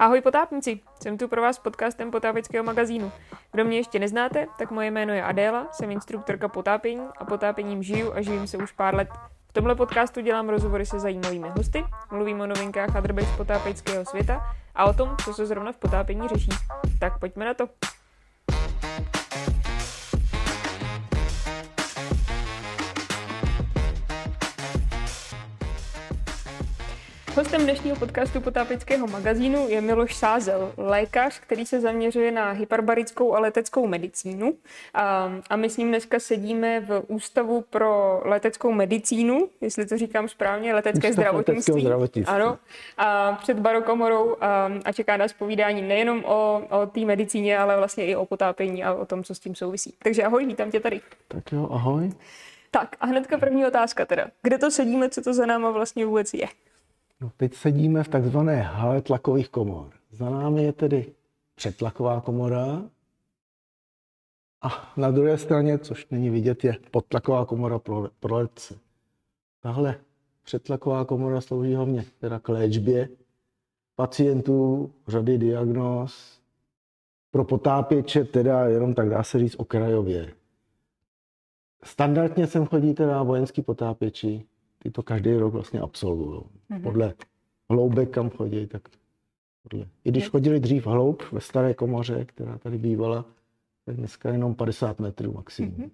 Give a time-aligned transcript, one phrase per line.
[0.00, 3.12] Ahoj potápníci, jsem tu pro vás s podcastem potápěckého magazínu.
[3.52, 8.12] Kdo mě ještě neznáte, tak moje jméno je Adéla, jsem instruktorka potápění a potápěním žiju
[8.12, 9.08] a živím se už pár let.
[9.48, 14.04] V tomhle podcastu dělám rozhovory se zajímavými hosty, mluvím o novinkách a drbech z potápěckého
[14.04, 14.42] světa
[14.74, 16.50] a o tom, co se zrovna v potápění řeší.
[17.00, 17.68] Tak pojďme na to.
[27.36, 33.40] Hostem dnešního podcastu potápěckého magazínu je Miloš Sázel, lékař, který se zaměřuje na hyperbarickou a
[33.40, 34.54] leteckou medicínu.
[34.94, 40.28] A, a my s ním dneska sedíme v Ústavu pro leteckou medicínu, jestli to říkám
[40.28, 41.80] správně, letecké Ústav zdravotnictví.
[41.80, 42.34] zdravotnictví.
[42.34, 42.58] Ano,
[42.98, 48.06] a před barokomorou a, a čeká nás povídání nejenom o, o té medicíně, ale vlastně
[48.06, 49.94] i o potápění a o tom, co s tím souvisí.
[50.02, 51.00] Takže ahoj, vítám tě tady.
[51.28, 52.10] Tak jo, ahoj.
[52.70, 54.26] Tak a hnedka první otázka teda.
[54.42, 56.46] Kde to sedíme, co to za náma vlastně vůbec je?
[57.20, 59.90] No, teď sedíme v takzvané hale tlakových komor.
[60.10, 61.12] Za námi je tedy
[61.54, 62.82] předtlaková komora
[64.62, 68.74] a na druhé straně, což není vidět, je podtlaková komora pro, pro letce.
[69.60, 70.00] Tahle
[70.42, 73.08] předtlaková komora slouží hlavně teda k léčbě
[73.96, 76.40] pacientů, řady diagnóz,
[77.30, 80.34] pro potápěče teda jenom tak dá se říct okrajově.
[81.84, 84.46] Standardně sem chodí teda vojenský potápěči,
[84.78, 86.59] ty to každý rok vlastně absolvují.
[86.70, 86.82] Mm-hmm.
[86.82, 87.14] Podle
[87.70, 88.82] hloubek, kam chodí, tak
[89.62, 89.86] podle.
[90.04, 93.24] I když chodili dřív hloub ve staré komoře, která tady bývala,
[93.84, 95.72] tak dneska jenom 50 metrů maximum.
[95.72, 95.90] Mm-hmm.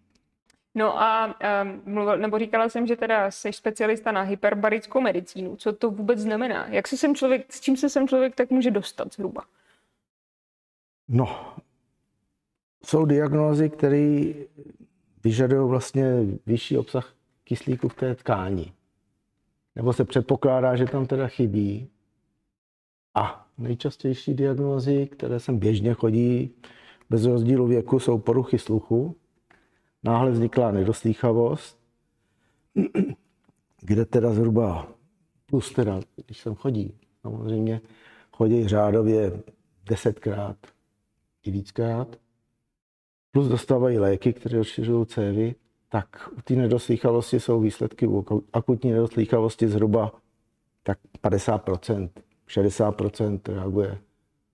[0.75, 5.57] No a um, mluvil, nebo říkala jsem, že teda jsi specialista na hyperbarickou medicínu.
[5.57, 6.69] Co to vůbec znamená?
[6.69, 9.43] Jak se sem člověk, s čím se sem člověk tak může dostat zhruba?
[11.09, 11.55] No,
[12.85, 14.25] jsou diagnózy, které
[15.25, 16.05] vyžadují vlastně
[16.47, 18.73] vyšší obsah kyslíku v té tkáni.
[19.77, 21.89] Nebo se předpokládá, že tam teda chybí.
[23.15, 26.55] A nejčastější diagnózy, které sem běžně chodí
[27.11, 29.17] bez rozdílu věku, jsou poruchy sluchu.
[30.03, 31.79] Náhle vznikla nedoslýchavost,
[33.83, 34.89] kde teda zhruba
[35.47, 37.81] plus teda, když sem chodí, samozřejmě
[38.33, 39.43] chodí řádově
[39.89, 40.57] desetkrát
[41.43, 42.17] i víckrát,
[43.31, 45.55] plus dostávají léky, které rozšiřují cévy,
[45.89, 50.13] tak u té nedoslýchavosti jsou výsledky u akutní nedoslýchavosti zhruba
[50.83, 52.09] tak 50%,
[52.49, 53.99] 60% reaguje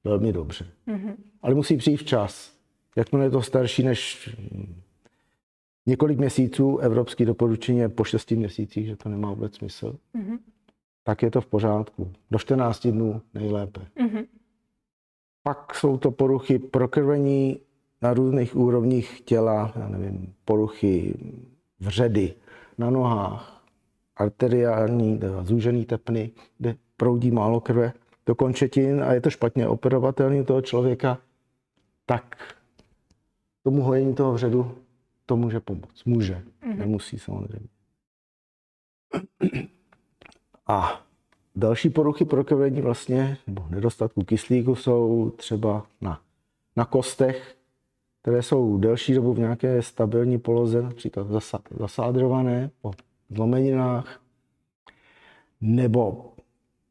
[0.04, 0.66] velmi dobře.
[0.88, 1.14] Mm-hmm.
[1.42, 2.52] Ale musí přijít včas.
[2.96, 4.30] Jakmile je to starší než
[5.86, 10.38] několik měsíců, evropský doporučení je po 6 měsících, že to nemá vůbec smysl, mm-hmm.
[11.04, 12.12] tak je to v pořádku.
[12.30, 13.80] Do 14 dnů nejlépe.
[13.96, 14.26] Mm-hmm.
[15.42, 17.60] Pak jsou to poruchy prokrvení
[18.02, 21.14] na různých úrovních těla, já nevím, poruchy
[21.80, 22.34] vředy
[22.78, 23.64] na nohách,
[24.16, 27.92] arteriální, zúžený tepny, kde proudí málo krve
[28.26, 31.18] do končetin a je to špatně operovatelný u toho člověka,
[32.06, 32.54] tak
[33.62, 34.74] tomu hojení toho vředu
[35.26, 36.04] to může pomoct.
[36.04, 36.78] Může, mm-hmm.
[36.78, 37.68] nemusí samozřejmě.
[40.66, 41.06] A
[41.56, 46.20] další poruchy prokrvení vlastně, nebo nedostatku kyslíku jsou třeba na,
[46.76, 47.56] na kostech,
[48.22, 51.26] které jsou delší dobu v nějaké stabilní poloze, například
[51.78, 52.92] zasádrované po
[53.30, 54.20] zlomeninách,
[55.60, 56.32] nebo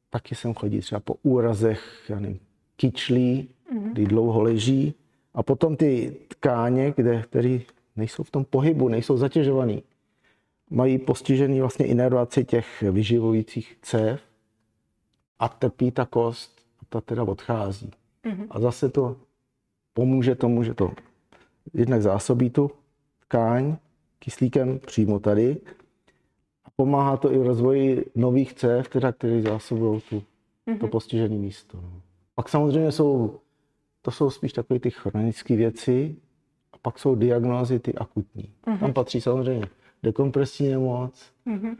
[0.09, 2.39] taky sem chodí třeba po úrazech, já nevím,
[2.75, 3.91] kyčlí, mm-hmm.
[3.91, 4.93] kdy dlouho leží,
[5.33, 7.59] a potom ty tkáně, kde, které
[7.95, 9.83] nejsou v tom pohybu, nejsou zatěžovaný,
[10.69, 14.21] mají postižený vlastně inervaci těch vyživujících cév
[15.39, 17.91] a trpí ta kost a ta teda odchází.
[18.23, 18.47] Mm-hmm.
[18.49, 19.15] A zase to
[19.93, 20.91] pomůže tomu, že to
[21.73, 22.71] jednak zásobí tu
[23.27, 23.75] tkáň
[24.19, 25.57] kyslíkem přímo tady
[26.65, 30.23] a pomáhá to i v rozvoji nových cév, teda, které zásobují tu,
[30.67, 30.79] mm-hmm.
[30.79, 31.77] to postižené místo.
[31.81, 32.01] No.
[32.35, 33.39] Pak samozřejmě jsou,
[34.01, 36.15] to jsou spíš takové ty chronické věci
[36.73, 38.53] a pak jsou diagnózy ty akutní.
[38.65, 38.79] Mm-hmm.
[38.79, 39.67] Tam patří samozřejmě
[40.03, 41.75] dekompresní nemoc, mm-hmm.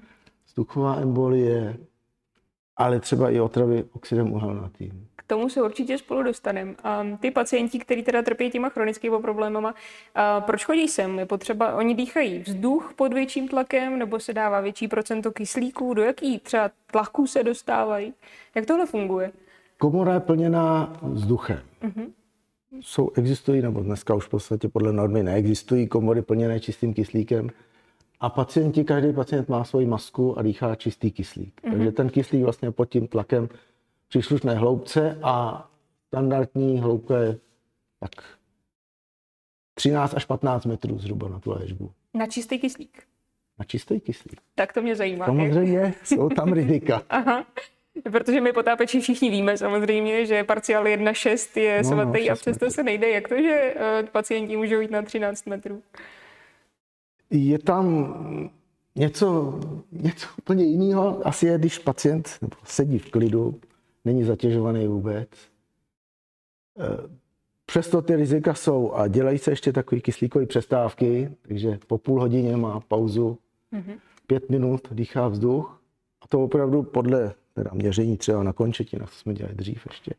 [0.47, 1.77] vzduchová embolie,
[2.77, 6.75] ale třeba i otravy oxidem uhelnatým tomu se určitě spolu dostaneme.
[6.83, 9.75] A ty pacienti, kteří teda trpí těma chronickými problémama,
[10.15, 11.19] a proč chodí sem?
[11.19, 15.93] Je potřeba, oni dýchají vzduch pod větším tlakem, nebo se dává větší procento kyslíků?
[15.93, 18.13] Do jaký třeba tlaků se dostávají?
[18.55, 19.31] Jak tohle funguje?
[19.77, 21.59] Komora je plněná vzduchem.
[21.83, 22.11] Uh-huh.
[22.81, 27.49] Jsou, existují, nebo dneska už v podstatě podle normy neexistují komory plněné čistým kyslíkem.
[28.19, 31.61] A pacienti, každý pacient má svoji masku a dýchá čistý kyslík.
[31.63, 31.71] Uh-huh.
[31.71, 33.49] Takže ten kyslík vlastně pod tím tlakem
[34.11, 35.67] příslušné hloubce a
[36.07, 37.37] standardní hloubka je
[37.99, 38.11] tak
[39.73, 41.91] 13 až 15 metrů zhruba na tu léčbu.
[42.13, 43.03] Na čistý kyslík?
[43.59, 44.41] Na čistý kyslík.
[44.55, 45.25] Tak to mě zajímá.
[45.25, 47.03] Samozřejmě jsou tam rizika.
[47.09, 47.45] Aha.
[48.11, 52.65] Protože my potápeči všichni víme samozřejmě, že parciál 1,6 je no, svatý no, a přesto
[52.65, 52.69] metrů.
[52.69, 53.09] se nejde.
[53.09, 55.81] Jak to, že uh, pacienti můžou jít na 13 metrů?
[57.29, 58.15] Je tam
[58.95, 59.59] něco,
[59.91, 61.27] něco úplně jiného.
[61.27, 63.59] Asi je, když pacient sedí v klidu,
[64.05, 65.29] není zatěžovaný vůbec.
[66.79, 67.21] Eh,
[67.65, 72.57] přesto ty rizika jsou a dělají se ještě takové kyslíkové přestávky, takže po půl hodině
[72.57, 73.37] má pauzu,
[73.73, 73.97] mm-hmm.
[74.27, 75.81] pět minut dýchá vzduch
[76.21, 80.13] a to opravdu podle teda měření třeba na končetinách, co jsme dělali dřív ještě,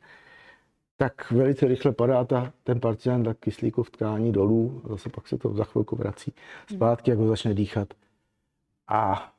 [0.97, 5.29] tak velice rychle padá ta, ten pacient tak kyslíku v tkání dolů, a zase pak
[5.29, 6.33] se to za chvilku vrací
[6.75, 7.95] zpátky, jak ho začne dýchat.
[8.89, 9.33] A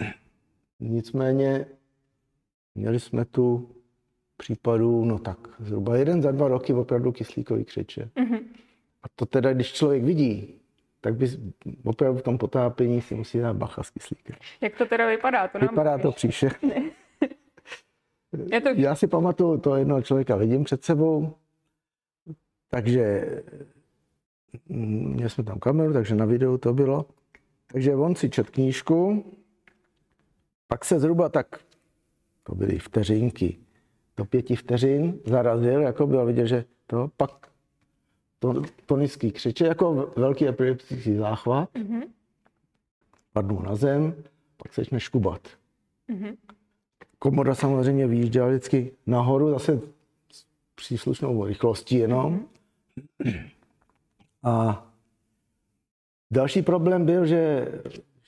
[0.80, 1.66] nicméně
[2.74, 3.70] měli jsme tu
[4.38, 8.10] případů, no tak zhruba jeden za dva roky opravdu kyslíkový křeče.
[8.16, 8.40] Mm-hmm.
[9.02, 10.54] A to teda, když člověk vidí,
[11.00, 11.26] tak by
[11.84, 14.36] opravdu v tom potápění si musí dát bacha s kyslíkem.
[14.60, 15.48] Jak to teda vypadá?
[15.48, 16.90] To nám vypadá to příšerně.
[18.62, 18.68] to...
[18.74, 21.34] Já si pamatuju, to jednoho člověka vidím před sebou,
[22.68, 23.24] takže
[24.68, 27.06] mm, měli jsme tam kameru, takže na videu to bylo.
[27.72, 29.24] Takže on si čet knížku,
[30.66, 31.46] pak se zhruba tak,
[32.42, 33.58] to byly vteřinky,
[34.18, 37.30] do pěti vteřin zarazil, jako bylo vidět, že to pak
[38.38, 42.02] to, tonický křiče, jako velký epileptický záchvat, mm-hmm.
[43.32, 44.14] padnul na zem,
[44.56, 45.48] pak se začne škubat.
[46.08, 46.36] Mm-hmm.
[47.18, 49.80] Komoda samozřejmě vyjížděla vždycky nahoru, zase
[50.32, 52.46] s příslušnou rychlostí jenom.
[53.24, 53.50] Mm-hmm.
[54.42, 54.86] A
[56.30, 57.68] další problém byl, že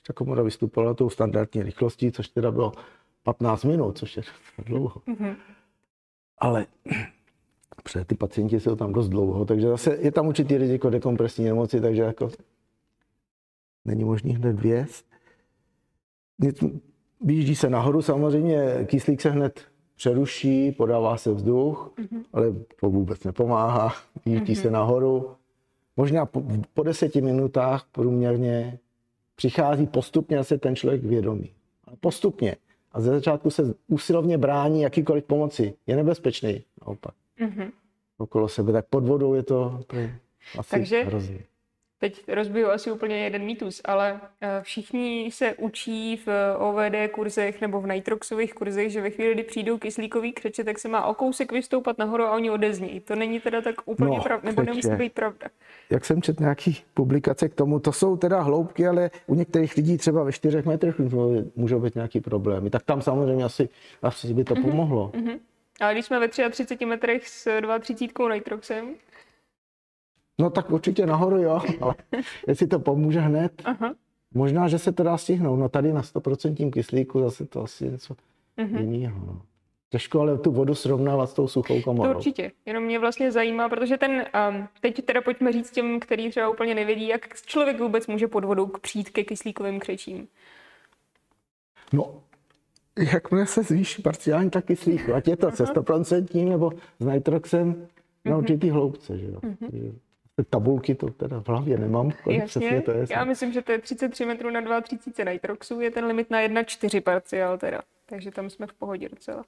[0.07, 2.71] ta komoda vystupovala tou standardní rychlostí, což teda bylo
[3.23, 4.23] 15 minut, což je
[4.65, 5.01] dlouho.
[5.07, 5.35] Mm-hmm.
[6.41, 6.65] Ale
[7.83, 11.81] protože ty pacienti jsou tam dost dlouho, takže zase je tam určitý riziko dekompresní nemoci,
[11.81, 12.29] takže jako
[13.85, 15.05] není možný hned věst.
[17.21, 19.61] Vyjíždí se nahoru, samozřejmě kyslík se hned
[19.95, 22.23] přeruší, podává se vzduch, mm-hmm.
[22.33, 22.45] ale
[22.79, 23.93] to vůbec nepomáhá.
[24.25, 24.61] Vyjíždí mm-hmm.
[24.61, 25.31] se nahoru.
[25.97, 26.43] Možná po,
[26.73, 28.79] po deseti minutách průměrně
[29.35, 31.49] přichází postupně se ten člověk vědomí.
[31.99, 32.55] Postupně
[32.91, 35.73] a ze začátku se usilovně brání jakýkoliv pomoci.
[35.87, 37.13] Je nebezpečný, naopak.
[37.39, 37.71] Mm-hmm.
[38.17, 40.19] Okolo sebe, tak pod vodou je to, to je
[40.57, 41.39] asi Takže hrozný.
[42.01, 46.27] Teď rozbiju asi úplně jeden mýtus, ale eh, všichni se učí v
[46.57, 50.87] OVD kurzech nebo v nitroxových kurzech, že ve chvíli, kdy přijdou kyslíkový křeče, tak se
[50.87, 52.99] má o kousek vystoupat nahoru a oni odezní.
[52.99, 55.47] To není teda tak úplně no, pravda, nebo nemusí být pravda.
[55.89, 59.97] Jak jsem četl nějaký publikace k tomu, to jsou teda hloubky, ale u některých lidí
[59.97, 60.95] třeba ve čtyřech metrech
[61.55, 62.69] můžou být nějaký problémy.
[62.69, 63.69] Tak tam samozřejmě asi,
[64.01, 64.61] asi by to mm-hmm.
[64.61, 65.11] pomohlo.
[65.13, 65.39] Mm-hmm.
[65.81, 68.95] Ale když jsme ve 33 metrech s 32 nitroxem,
[70.39, 71.95] No tak určitě nahoru, jo, ale
[72.47, 73.93] jestli to pomůže hned, Aha.
[74.33, 75.59] možná, že se to dá stihnout.
[75.59, 78.15] No tady na 100% kyslíku zase to asi něco
[78.57, 78.91] uh-huh.
[78.91, 79.25] jiného.
[79.25, 79.41] No.
[79.89, 82.11] Těžko ale tu vodu srovnávat s tou suchou komorou.
[82.11, 82.51] To určitě.
[82.65, 86.75] Jenom mě vlastně zajímá, protože ten, um, teď teda pojďme říct těm, který třeba úplně
[86.75, 90.27] nevědí, jak člověk vůbec může pod vodou přijít ke kyslíkovým křečím.
[91.93, 92.23] No,
[93.13, 97.87] jakmile se zvýší parciální tak kyslíku, ať je to se 100% nebo s nitroxem
[98.25, 99.39] na určitý hloubce, že jo.
[99.39, 99.93] Uh-huh
[100.43, 103.05] tabulky to teda v hlavě nemám, kolik Jasně, přesně to je.
[103.09, 107.01] Já myslím, že to je 33 metrů na 32 nitroxů, je ten limit na 1,4
[107.01, 109.45] parciál teda, takže tam jsme v pohodě docela.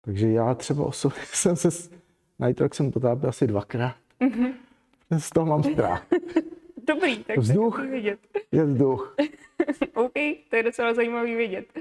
[0.00, 1.90] Takže já třeba osobně jsem se s
[2.46, 3.94] nitroxem potápil asi dvakrát.
[4.20, 4.52] Mm-hmm.
[5.18, 6.06] Z toho mám strach.
[6.86, 8.18] Dobrý, tak vzduch to je vidět.
[8.52, 9.16] Je vzduch.
[9.94, 10.12] OK,
[10.50, 11.78] to je docela zajímavý vědět.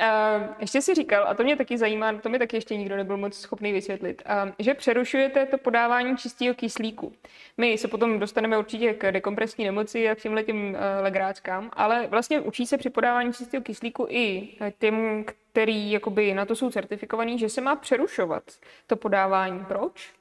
[0.00, 3.16] Uh, ještě si říkal, a to mě taky zajímá, to mi taky ještě nikdo nebyl
[3.16, 7.12] moc schopný vysvětlit, uh, že přerušujete to podávání čistého kyslíku.
[7.56, 12.06] My se potom dostaneme určitě k dekompresní nemoci a k těmhle těm uh, legráckám, ale
[12.06, 17.38] vlastně učí se při podávání čistého kyslíku i těm, který jakoby na to jsou certifikovaný,
[17.38, 18.42] že se má přerušovat
[18.86, 19.64] to podávání.
[19.64, 20.12] Proč?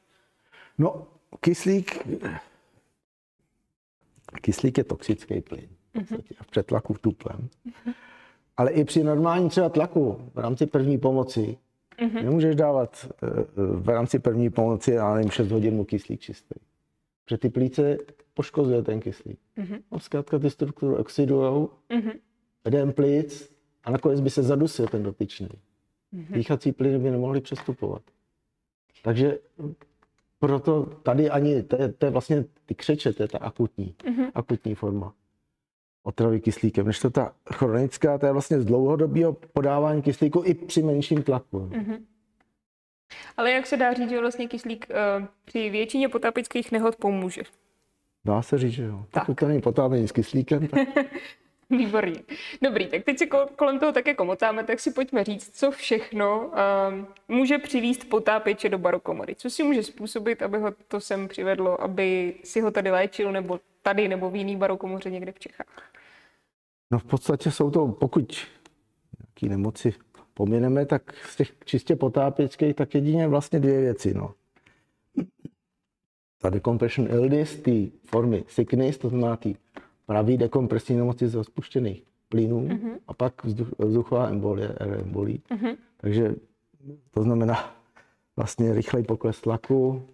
[0.77, 1.07] No,
[1.39, 2.07] kyslík,
[4.41, 5.69] kyslík je toxický plyn.
[5.95, 6.21] Uh-huh.
[6.41, 7.49] V přetlaku v tuplem.
[7.67, 7.93] Uh-huh
[8.57, 11.57] ale i při normální třeba tlaku v rámci první pomoci
[11.99, 12.23] mm-hmm.
[12.23, 16.55] nemůžeš dávat eh, v rámci první pomoci, já nevím, 6 hodin mu kyslík čistý.
[17.25, 17.97] Protože ty plíce
[18.33, 19.39] poškozuje ten kyslík.
[19.57, 19.81] Mm-hmm.
[19.91, 22.19] No, zkrátka ty struktury oxidujou, mm-hmm.
[22.67, 23.51] jdem plíc
[23.83, 25.47] a nakonec by se zadusil ten dotyčný.
[25.47, 26.33] Mm-hmm.
[26.33, 28.01] Dýchací plyny by nemohly přestupovat.
[29.03, 29.39] Takže
[30.39, 34.31] proto tady ani, to je, to je vlastně ty křeče, to je ta akutní, mm-hmm.
[34.33, 35.13] akutní forma
[36.05, 40.83] otravy kyslíkem, než to ta chronická, to je vlastně z dlouhodobého podávání kyslíku i při
[40.83, 41.59] menším tlaku.
[41.59, 41.99] Mm-hmm.
[43.37, 47.41] Ale jak se dá říct, že vlastně kyslík uh, při většině potápických nehod pomůže?
[48.25, 49.05] Dá se říct, že jo.
[49.11, 49.25] Tak.
[49.25, 50.87] Pokud to není potápění s kyslíkem, tak...
[51.69, 52.19] Výborně.
[52.61, 56.51] Dobrý, tak teď si kolem toho tak jako motáme, tak si pojďme říct, co všechno
[56.89, 59.35] um, může přivíst potápěče do barokomory.
[59.35, 63.59] Co si může způsobit, aby ho to sem přivedlo, aby si ho tady léčil, nebo
[63.85, 65.91] tady, nebo v jiný barokomoře někde v Čechách?
[66.91, 68.37] No v podstatě jsou to, pokud
[69.19, 69.93] nějaké nemoci
[70.33, 74.13] pomineme, tak z těch čistě potápěčských, tak jedině vlastně dvě věci.
[74.13, 74.33] No.
[76.41, 79.55] Ta decompression illness, ty formy sickness, to znamená ty
[80.05, 82.99] pravý dekompresní nemoci z rozpuštěných plynů mm-hmm.
[83.07, 85.41] a pak vzduch, vzduchová embolie, embolí.
[85.49, 85.77] Mm-hmm.
[85.97, 86.35] Takže
[87.11, 87.75] to znamená
[88.35, 90.07] vlastně rychlej pokles tlaku,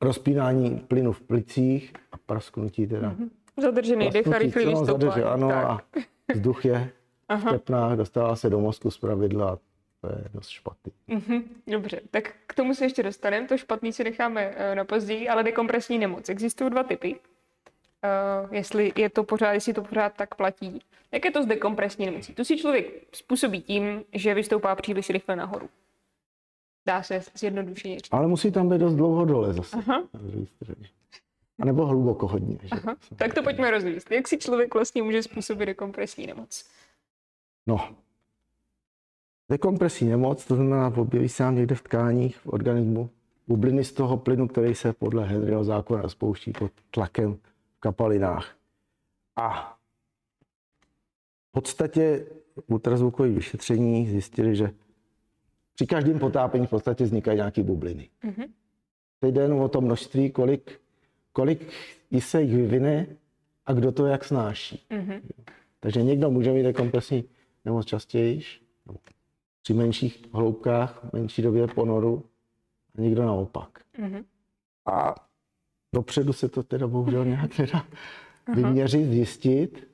[0.00, 1.92] rozpínání plynu v plicích
[2.28, 3.10] prasknutí teda.
[3.10, 3.28] Mm-hmm.
[3.56, 5.22] Zadržený dech a rychlý vystoupání.
[5.22, 5.64] Ano, tak.
[5.64, 5.80] a
[6.34, 6.90] vzduch je
[7.36, 9.58] v tepnách, dostává se do mozku z pravidla,
[10.00, 10.92] to je dost špatný.
[11.08, 15.28] Mm-hmm, dobře, tak k tomu se ještě dostaneme, to špatný si necháme uh, na později,
[15.28, 16.28] ale dekompresní nemoc.
[16.28, 20.80] Existují dva typy, uh, jestli je to pořád, jestli to pořád tak platí.
[21.12, 22.34] Jak je to s dekompresní nemocí?
[22.34, 25.68] Tu si člověk způsobí tím, že vystoupá příliš rychle nahoru.
[26.86, 28.08] Dá se zjednodušeně říct.
[28.10, 29.76] Ale musí tam být dost dlouho dole zase.
[29.76, 30.02] Aha.
[31.58, 32.58] A nebo hluboko hodně.
[32.62, 32.68] Že?
[32.70, 32.96] Aha.
[33.16, 34.10] Tak to pojďme rozvíjet.
[34.10, 36.64] Jak si člověk vlastně může způsobit dekompresní nemoc?
[37.66, 37.96] No,
[39.50, 43.10] dekompresní nemoc, to znamená, objeví se nám někde v tkáních, v organismu,
[43.48, 47.34] bubliny z toho plynu, který se podle Henryho zákona spouští pod tlakem
[47.76, 48.56] v kapalinách.
[49.36, 49.76] A
[51.48, 52.26] v podstatě
[52.66, 54.70] ultrazvukové vyšetření zjistili, že
[55.74, 58.08] při každém potápění v podstatě vznikají nějaké bubliny.
[58.24, 58.48] Mm-hmm.
[59.20, 60.80] Teď jde jenom o to množství, kolik,
[61.38, 61.68] kolik
[62.18, 63.06] se jich vyvine
[63.66, 64.86] a kdo to jak snáší.
[64.90, 65.20] Mm-hmm.
[65.80, 67.24] Takže někdo může mít dekompresní
[67.64, 68.42] nemoc častěji,
[69.62, 72.24] při menších hloubkách, menší době ponoru
[72.98, 73.78] a někdo naopak.
[73.98, 74.24] Mm-hmm.
[74.86, 75.14] A
[75.94, 77.86] dopředu se to teda bohužel nějak nedá
[78.54, 79.88] vyměřit, zjistit,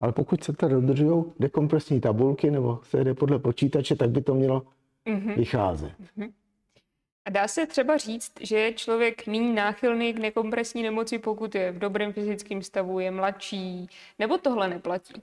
[0.00, 4.34] ale pokud se tady dodržují dekompresní tabulky nebo se jde podle počítače, tak by to
[4.34, 4.66] mělo
[5.06, 5.36] mm-hmm.
[5.36, 5.92] vycházet.
[6.00, 6.32] Mm-hmm.
[7.28, 11.72] A dá se třeba říct, že je člověk méně náchylný k nekompresní nemoci, pokud je
[11.72, 15.22] v dobrém fyzickém stavu, je mladší, nebo tohle neplatí?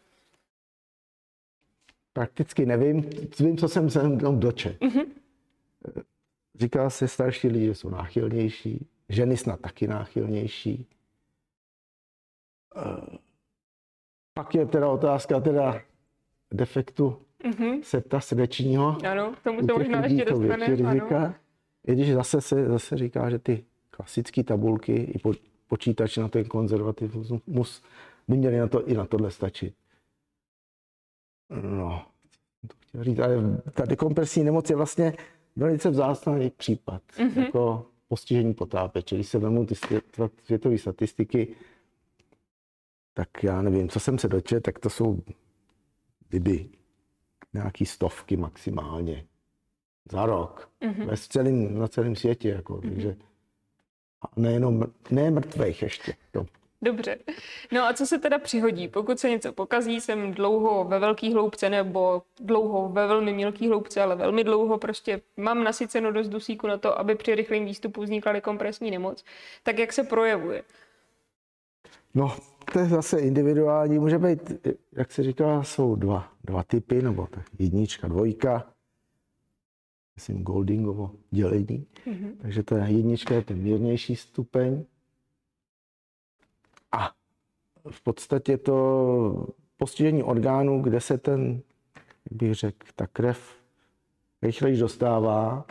[2.13, 3.09] Prakticky nevím.
[3.39, 3.99] Vím, co jsem se
[4.31, 4.81] dočet.
[4.81, 5.05] Mm-hmm.
[6.55, 10.87] Říká se, starší lidi že jsou náchylnější, ženy snad taky náchylnější.
[12.75, 13.17] Eh,
[14.33, 15.81] pak je teda otázka teda
[16.53, 17.81] defektu mm-hmm.
[17.81, 18.97] seta srdečního.
[19.11, 21.44] Ano, tomu to možná ještě dostaneme.
[21.87, 25.33] I když zase se zase říká, že ty klasické tabulky i po,
[25.67, 27.83] počítač na ten konzervativismus
[28.27, 29.73] by měly na to, i na tohle stačit.
[31.49, 32.05] No,
[32.67, 35.13] to chtěl říct, ale ta dekompresní nemoc je vlastně
[35.55, 37.45] velice vzácný případ, mm-hmm.
[37.45, 39.15] jako postižení potápěče.
[39.15, 39.75] Když se vezmu ty
[40.43, 41.55] světové statistiky,
[43.13, 45.21] tak já nevím, co jsem se dočet, tak to jsou
[46.29, 46.69] kdyby
[47.53, 49.25] nějaký stovky maximálně
[50.11, 50.69] za rok.
[50.81, 51.05] Mm-hmm.
[51.05, 52.49] Ve celým, na celém světě.
[52.49, 52.89] Jako, mm-hmm.
[52.89, 53.15] takže
[54.21, 56.13] a nejenom, ne mrtvých ještě.
[56.31, 56.45] To.
[56.81, 57.17] Dobře.
[57.71, 58.87] No a co se teda přihodí?
[58.87, 64.01] Pokud se něco pokazí, jsem dlouho ve velký hloubce nebo dlouho ve velmi mělký hloubce,
[64.01, 68.31] ale velmi dlouho prostě mám nasyceno dost dusíku na to, aby při rychlém výstupu vznikla
[68.31, 69.23] dekompresní nemoc,
[69.63, 70.63] tak jak se projevuje?
[72.13, 72.35] No,
[72.73, 73.99] to je zase individuální.
[73.99, 78.74] Může být, jak se říká, jsou dva, dva typy, nebo tak jednička, dvojka.
[80.15, 81.87] Myslím Goldingovo dělení.
[82.05, 82.31] Mm-hmm.
[82.41, 84.85] Takže to je jednička, je ten mírnější stupeň.
[86.91, 87.11] A
[87.91, 91.61] v podstatě to postižení orgánů, kde se ten,
[92.31, 93.55] jak bych řekl, ta krev
[94.41, 95.65] rychleji dostává.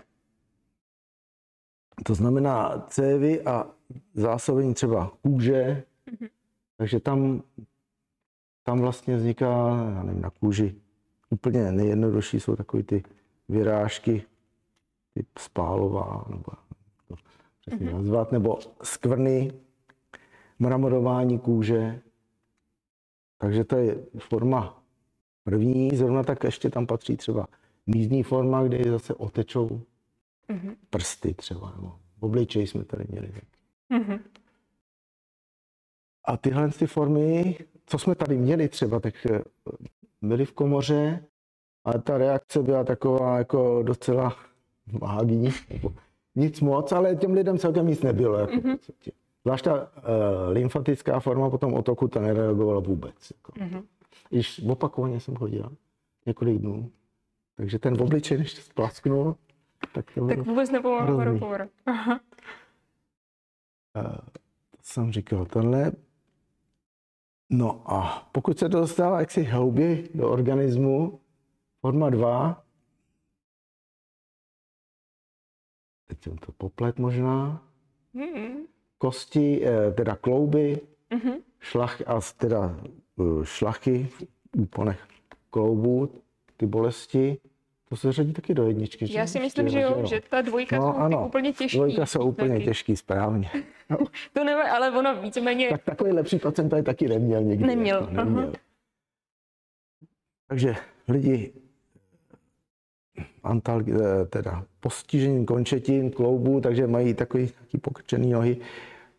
[2.05, 3.71] To znamená cévy a
[4.15, 6.29] zásobení třeba kůže, mm-hmm.
[6.77, 7.43] takže tam,
[8.63, 9.47] tam vlastně vzniká,
[9.95, 10.75] já nevím, na kůži
[11.31, 13.03] úplně nejjednodušší jsou takové ty
[13.49, 14.23] vyrážky,
[15.15, 16.53] typ spálová, nebo
[17.09, 17.15] to
[17.61, 17.95] přesně mm-hmm.
[17.95, 19.53] nazvat, nebo skvrny,
[20.59, 22.01] mramorování kůže.
[23.39, 24.83] Takže to je forma
[25.45, 27.47] první, zrovna tak ještě tam patří třeba
[27.87, 29.69] mízní forma, kde je zase otečou
[30.49, 30.77] mm-hmm.
[30.91, 33.33] prsty třeba, nebo obličej jsme tady měli.
[33.91, 34.21] Mm-hmm.
[36.25, 39.43] A tyhle ty formy, co jsme tady měli třeba, tak eh,
[40.23, 41.25] byly v komoře,
[41.85, 44.37] ale ta reakce byla taková jako docela
[44.93, 45.51] vágní,
[46.35, 48.39] nic moc, ale těm lidem celkem nic nebylo.
[48.39, 48.79] Jako mm-hmm.
[49.45, 49.89] Zvlášť ta uh,
[50.49, 53.33] lymfatická forma potom otoku, ta nereagovala vůbec.
[53.37, 53.53] Jako.
[53.53, 53.83] Mm-hmm.
[54.31, 55.73] Když opakovaně jsem chodil
[56.27, 56.91] několik dnů,
[57.57, 59.37] takže ten obličej, než splasknul,
[59.95, 61.69] tak to Tak vůbec nepomohl rozhovor.
[63.97, 64.17] Uh,
[64.71, 65.93] to jsem říkal, tenhle
[67.51, 71.21] No a pokud se to dostává jaksi hlouběji do organismu,
[71.81, 72.64] forma 2,
[76.15, 77.63] teď jsem to poplet možná,
[78.15, 78.67] Mm.
[78.99, 80.81] kosti, eh, teda klouby,
[81.11, 81.33] Mhm.
[81.61, 82.77] šlach, a teda
[83.21, 84.23] eh, šlachy v
[84.57, 85.07] úponech
[85.51, 86.11] kloubů,
[86.57, 87.39] ty bolesti,
[87.89, 89.13] to se řadí taky do jedničky.
[89.13, 91.27] Já si myslím, že Ještě, jo, že ta dvojka No, jsou ano.
[91.27, 91.77] úplně těžký.
[91.79, 92.65] Dvojka jsou úplně taky.
[92.65, 93.51] těžký, správně.
[94.33, 95.69] To nevím, ale ono víceméně...
[95.71, 97.67] Tak takový lepší pacient tady taky neměl nikdy.
[97.67, 98.43] Neměl, jako neměl.
[98.43, 98.53] aha.
[100.49, 100.75] Takže
[101.09, 101.53] lidi
[103.43, 108.61] antal, eh, teda postižení končetin, kloubů, takže mají takový taky pokrčený nohy,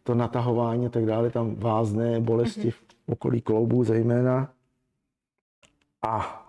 [0.03, 4.53] to natahování a tak dále, tam vázné bolesti v okolí kloubů zejména.
[6.07, 6.41] A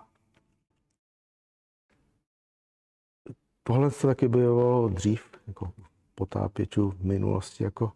[3.62, 5.72] tohle se taky bylo dřív, jako
[6.14, 7.92] potápěčů v minulosti, jako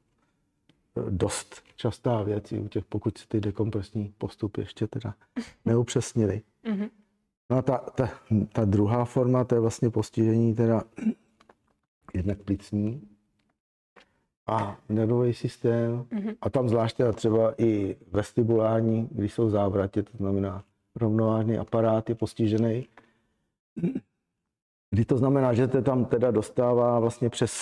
[0.97, 5.15] eh, dost častá věc, i u těch, pokud se ty dekompresní postupy ještě teda
[5.65, 6.43] neupřesnili.
[6.65, 7.00] Mhm.
[7.51, 8.09] No a ta, ta,
[8.53, 10.83] ta druhá forma, to je vlastně postižení teda
[12.15, 13.09] jednak plicní
[14.47, 16.31] a nervový systém Mhm.
[16.41, 20.65] a tam zvlášť teda třeba i vestibulární, když jsou závratě, to znamená
[20.95, 22.87] rovnovážný aparát je postižený.
[24.91, 27.53] Kdy to znamená, že se tam teda dostává vlastně přes,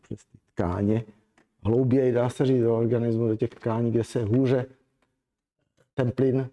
[0.00, 1.04] přes ty tkáně
[1.64, 4.66] hlouběji, dá se říct, do organismu, do těch tkání, kde se hůře
[5.94, 6.48] ten plyn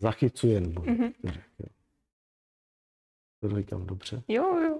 [0.00, 0.60] zachycuje.
[0.60, 1.12] Nebo, Mhm.
[1.22, 1.32] jo.
[3.48, 4.22] To říkám dobře.
[4.28, 4.78] Jo, jo.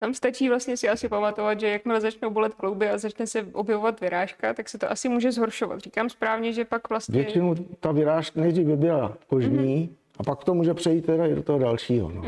[0.00, 4.00] Tam stačí vlastně si asi pamatovat, že jakmile začnou bolet klouby a začne se objevovat
[4.00, 5.80] vyrážka, tak se to asi může zhoršovat.
[5.80, 7.22] Říkám správně, že pak vlastně...
[7.22, 9.96] Většinou ta vyrážka nejdřív by byla kožní Mhm.
[10.18, 12.10] a pak to může přejít teda i do toho dalšího.
[12.10, 12.24] No.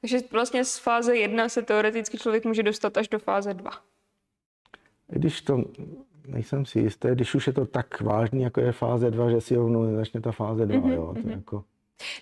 [0.00, 3.70] Takže vlastně z fáze 1 se teoreticky člověk může dostat až do fáze 2.
[5.12, 5.64] I Když to,
[6.26, 9.56] nejsem si jistý, když už je to tak vážný, jako je fáze 2, že si
[9.56, 11.64] rovnou začne ta fáze 2, jo, to je jako...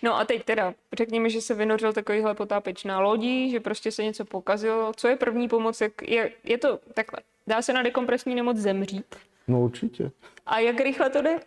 [0.02, 4.04] No a teď teda, řekněme, že se vynořil takovýhle potápěč na lodi, že prostě se
[4.04, 4.92] něco pokazilo.
[4.96, 5.80] Co je první pomoc?
[5.80, 7.20] Jak je, je to takhle.
[7.46, 9.16] Dá se na dekompresní nemoc zemřít?
[9.48, 10.10] No určitě.
[10.46, 11.40] A jak rychle to jde?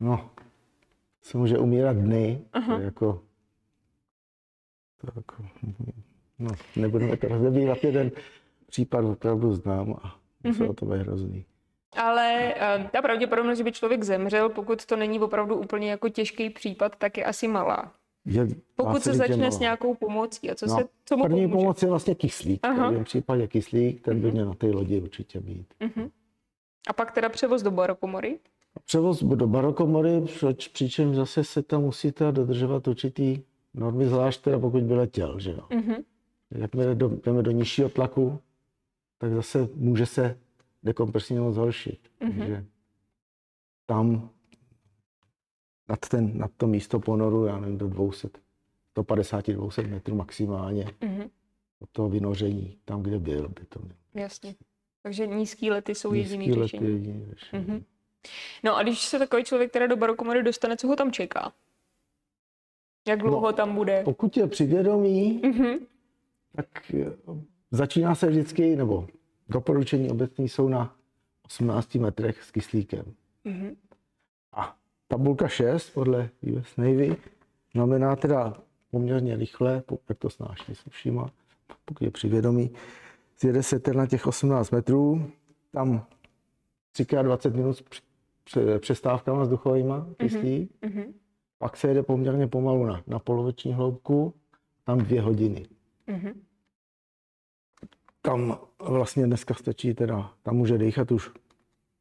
[0.00, 0.30] No,
[1.22, 3.22] se může umírat dny, to je jako...
[5.00, 5.44] To jako
[6.38, 8.10] no, nebudeme to rozebírat, jeden
[8.66, 11.44] případ opravdu znám a muselo to být hrozný.
[11.96, 16.50] Ale eh, ta pravděpodobnost, že by člověk zemřel, pokud to není opravdu úplně jako těžký
[16.50, 17.92] případ, tak je asi malá.
[18.28, 19.50] Je, Pokud se začne malá.
[19.50, 20.50] s nějakou pomocí.
[20.50, 21.56] A co, No, se, co mu první pomůže?
[21.56, 22.60] pomoc je vlastně kyslík.
[22.62, 22.74] Aha.
[22.74, 25.74] V každém případě kyslík, ten by měl na té lodi určitě být.
[26.88, 28.38] A pak teda převoz do barokomory.
[28.84, 30.22] Převoz do barokomory,
[30.72, 33.42] přičemž zase se tam musí teda dodržovat určitý
[33.74, 35.66] normy, zvlášť teda pokud by letěl, že jo.
[35.70, 35.94] Mhm.
[36.50, 38.38] Jakmile do, jdeme do nižšího tlaku,
[39.18, 40.38] tak zase může se
[40.86, 42.08] dekompresní nemoc zhoršit.
[42.20, 42.38] Mhm.
[42.38, 42.64] Takže
[43.86, 44.30] tam
[45.88, 48.28] nad, ten, nad to místo ponoru, já nevím, do 200,
[48.96, 51.30] 150-200 metrů maximálně Mhm.
[51.80, 53.96] od toho vynoření, tam, kde byl, by to mělo.
[54.14, 54.54] Jasně.
[55.02, 56.86] Takže nízký lety jsou jediný Nízký let řešení.
[56.86, 57.64] je jediný řešení.
[57.64, 57.84] Mhm.
[58.64, 61.52] No a když se takový člověk teda do barokomory dostane, co ho tam čeká?
[63.08, 64.02] Jak dlouho No, tam bude?
[64.04, 65.78] Pokud je přivědomí, Mhm.
[66.56, 67.12] tak eh,
[67.70, 69.08] začíná se vždycky, nebo
[69.48, 70.96] doporučení obecní jsou na
[71.46, 73.04] 18 metrech s kyslíkem.
[73.44, 73.76] Mhm.
[74.52, 74.76] A
[75.08, 77.16] tabulka 6 podle US Navy
[77.72, 78.54] znamená teda
[78.90, 81.30] poměrně rychle, jak to snáší s ušima,
[81.84, 82.70] pokud je přivědomí,
[83.40, 85.30] zjede se teda na těch 18 metrů,
[85.72, 86.06] tam
[86.94, 88.02] 3x20 minut s př-
[88.44, 91.14] pře- přestávkama vzduchovýma kyslík, Mhm.
[91.58, 94.34] pak se jede poměrně pomalu na, na poloviční hloubku,
[94.84, 95.66] tam dvě hodiny.
[96.06, 96.40] Mhm.
[98.26, 101.30] Tam vlastně dneska stačí teda, tam může dýchat už,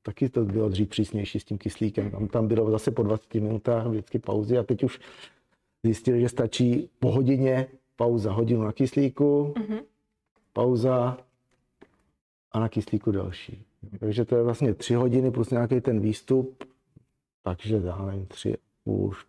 [0.01, 3.87] taky to bylo dřív přísnější s tím kyslíkem, tam, tam bylo zase po 20 minutách
[3.87, 4.99] vždycky pauzy a teď už
[5.83, 9.79] zjistili, že stačí po hodině pauza, hodinu na kyslíku, Mhm.
[10.53, 11.17] pauza
[12.51, 13.63] a na kyslíku další.
[13.99, 16.63] Takže to je vlastně tři hodiny plus nějaký ten výstup,
[17.43, 19.25] takže já nevím, tři, už,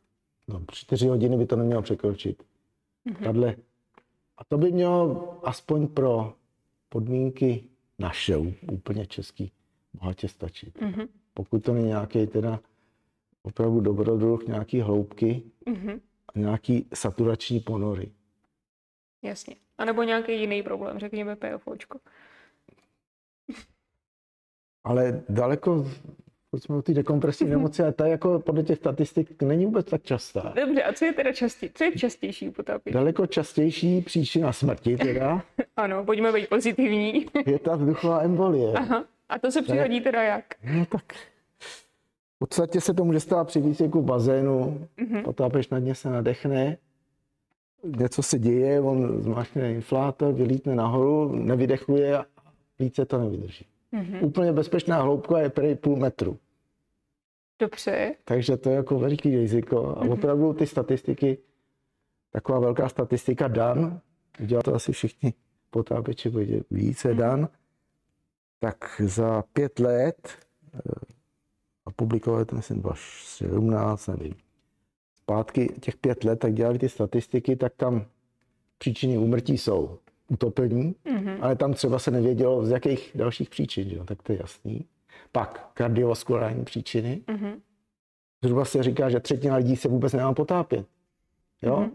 [0.49, 2.43] no, čtyři hodiny by to nemělo překročit.
[3.25, 3.57] Tadle.
[4.39, 6.33] A to by mělo aspoň pro
[6.89, 7.65] podmínky
[7.99, 8.37] naše,
[8.73, 9.53] úplně český,
[9.95, 10.81] bohatě stačit.
[10.81, 11.09] Mhm.
[11.35, 12.61] Pokud to není nějaký teda
[13.43, 16.01] opravdu dobrodruh, nějaký hloubky Mhm.
[16.35, 18.13] a nějaký saturační ponory.
[19.23, 19.57] Jasně.
[19.79, 21.99] A nebo nějaký jiný problém, řekněme PFOčko.
[24.85, 25.91] Ale daleko,
[26.51, 30.03] pokud jsme u té dekompresní nemoci, a ta jako podle těch statistik není vůbec tak
[30.03, 30.53] častá.
[30.57, 32.95] Dobře, a co je teda častě, co je častější potápění?
[32.95, 35.43] Daleko častější příčina smrti teda
[35.77, 37.27] Ano, pojďme být pozitivní.
[37.47, 38.73] je ta vzduchová embolie.
[38.73, 39.05] Aha.
[39.29, 40.45] A to se přihodí teda jak?
[40.75, 41.13] No tak
[42.35, 45.23] V podstatě se to může stát při výcviku v bazénu, Mhm.
[45.23, 46.77] potápěč na dně se nadechne,
[47.99, 52.25] něco se děje, on zmáčkne inflátor, vylítne nahoru, nevydechuje a
[52.79, 53.67] více to nevydrží.
[53.93, 54.25] Mhm.
[54.25, 56.39] Úplně bezpečná hloubka je prej půl metru.
[57.59, 58.15] Dobře.
[58.25, 59.87] Takže to je jako veliký riziko.
[59.87, 61.39] A opravdu ty statistiky,
[62.31, 64.01] taková velká statistika Dan,
[64.41, 65.35] udělal to asi všichni
[65.71, 67.49] potápěči, bude více Dan,
[68.61, 70.29] tak za pět let
[70.75, 70.81] eh,
[71.87, 74.35] a publikovali to myslím 2017, nevím,
[75.17, 78.07] zpátky těch pět let, tak dělali ty statistiky, tak tam
[78.79, 81.39] příčiny úmrtí jsou utopení, Mhm.
[81.41, 84.05] ale tam třeba se nevědělo, z jakých dalších příčin, že jo?
[84.05, 84.87] tak to je jasný.
[85.33, 87.61] Pak kardiovaskulární příčiny, Mhm.
[88.45, 90.87] Zhruba se říká, že třetina lidí se vůbec nemá potápět.
[91.63, 91.81] Jo?
[91.81, 91.91] Mhm.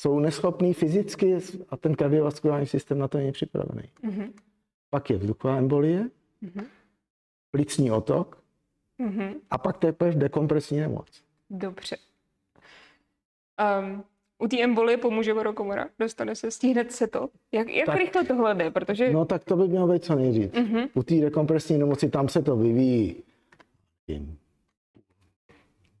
[0.00, 3.88] Jsou neschopní fyzicky a ten kardiovaskulární systém na to není připravený.
[4.02, 4.32] Mhm.
[4.90, 6.66] Pak je vzduchová embolie, Mhm.
[7.50, 8.42] plicní otok
[8.98, 9.34] Mhm.
[9.50, 11.22] a pak teprve dekompresní nemoc.
[11.50, 11.96] Dobře.
[13.80, 14.04] Um,
[14.38, 15.88] u té embolie pomůže vodokomora?
[15.98, 17.28] Dostane se, stihne se to?
[17.52, 17.96] Jak, jak Tak.
[17.96, 18.70] rychle tohle jde?
[18.70, 19.12] Protože...
[19.12, 20.52] No tak to by mělo být co nejdřív.
[20.52, 20.86] Mhm.
[20.94, 23.22] U té dekompresní nemoci tam se to vyvíjí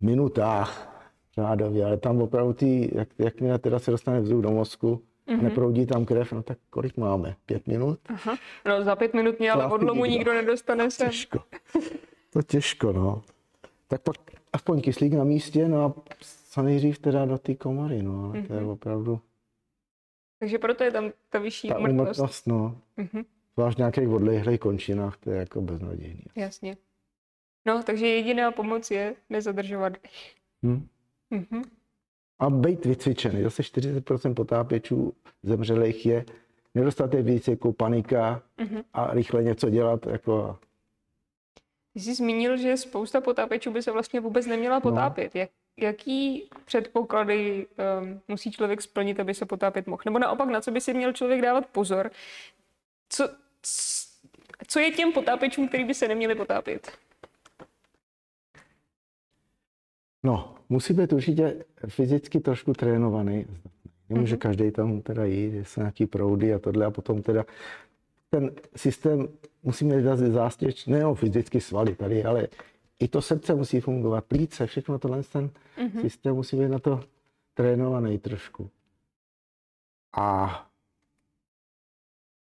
[0.00, 0.90] minutách
[1.34, 5.40] řádově, ale tam opravdu tý, jak, jakmile teda se dostane vzduch do mozku, Mhm.
[5.40, 7.36] a neproudí tam krev, no tak kolik máme?
[7.46, 7.98] Pět minut?
[8.06, 8.36] Aha.
[8.68, 10.18] No za pět minut mě ale odlomu nikdo.
[10.18, 11.08] nikdo nedostane sem.
[11.08, 11.38] Těžko.
[12.32, 13.22] To těžko, no.
[13.88, 14.16] Tak pak
[14.52, 15.94] aspoň kyslík na místě, no a
[16.54, 18.68] co nejdřív teda do té komory, no, ale to je Mhm.
[18.68, 19.20] opravdu
[20.38, 22.00] Takže proto je tam ta vyšší ta umrtnost.
[22.18, 22.80] umrtnost, no.
[22.96, 23.22] Mhm.
[23.54, 26.22] Zvlášť v nějakých odlehlých končinách, to je jako beznadějný.
[26.36, 26.76] Jasně.
[27.66, 30.34] No, takže jediná pomoc je nezadržovat dech.
[30.62, 30.86] Hm?
[31.30, 31.62] Mhm.
[32.38, 33.42] A být vycvičený.
[33.42, 35.12] Zase 40% potápěčů
[35.42, 36.24] zemřelých je
[36.74, 38.82] nedostatek výcviku, panika Mhm.
[38.92, 40.58] a rychle něco dělat, jako
[41.92, 45.34] Ty jsi zmínil, že spousta potápěčů by se vlastně vůbec neměla potápět.
[45.34, 47.66] Jak, jaký předpoklady
[48.00, 50.02] um, musí člověk splnit, aby se potápět mohl?
[50.04, 52.10] Nebo naopak, na co by si měl člověk dávat pozor?
[53.08, 53.28] Co,
[54.66, 56.92] co je těm potápěčům, který by se neměli potápět?
[60.22, 63.46] No, musí být určitě fyzicky trošku trénovaný.
[64.08, 64.40] Nemůže Mhm.
[64.40, 67.44] každý tam teda jít, jsou nějaký proudy a tohle a potom teda
[68.30, 69.28] ten systém
[69.62, 72.48] musí mít zase zástěž, nejenom fyzicky svaly tady, ale
[72.98, 76.00] i to srdce musí fungovat, plíce, všechno tohle ten Mhm.
[76.00, 77.04] systém musí být na to
[77.54, 78.70] trénovaný trošku.
[80.16, 80.48] A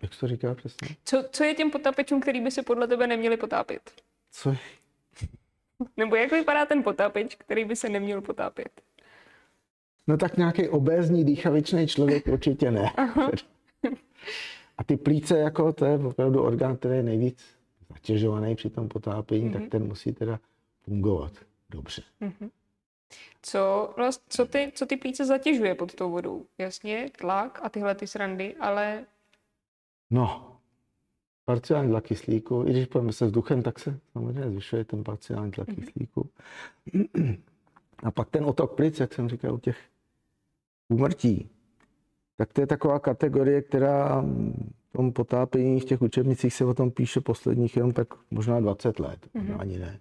[0.02, 0.88] jak jsi to říkal přesně?
[1.04, 3.91] Co, co je těm potápěčům, který by se podle tebe neměli potápět?
[4.32, 4.58] Co je?
[5.98, 8.82] Nebo jak vypadá ten potápěč, který by se neměl potápět?
[10.08, 12.91] No tak nějaký obézní, dýchavičný člověk určitě ne.
[14.78, 17.55] A ty plíce, jako to je opravdu orgán, který je nejvíc
[17.96, 20.40] zatěžovaný při tom potápění, tak ten musí teda
[20.84, 21.34] fungovat
[21.70, 22.02] dobře.
[23.42, 26.46] Co, vlast, co, ty, co ty plíce zatěžuje pod tou vodou?
[26.58, 29.06] Jasně, tlak a tyhle ty srandy, ale
[30.12, 30.58] No,
[31.46, 35.68] parciální tlak kyslíku, i když pojďme se vzduchem, tak se samozřejmě zvyšuje ten parciální tlak
[35.76, 36.30] kyslíku.
[38.04, 39.78] A pak ten otok plic, jak jsem říkal, u těch
[40.90, 41.50] úmrtí,
[42.38, 44.21] tak to je taková kategorie, která
[44.89, 49.00] v tom potápění v těch učebnicích se o tom píše posledních jenom tak možná 20
[49.00, 50.00] let, možná ani ne.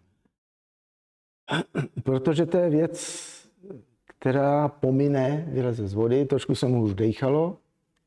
[2.02, 3.24] Protože to je věc,
[4.06, 7.58] která pomine, vyleze z vody, trošku se mu už dejchalo,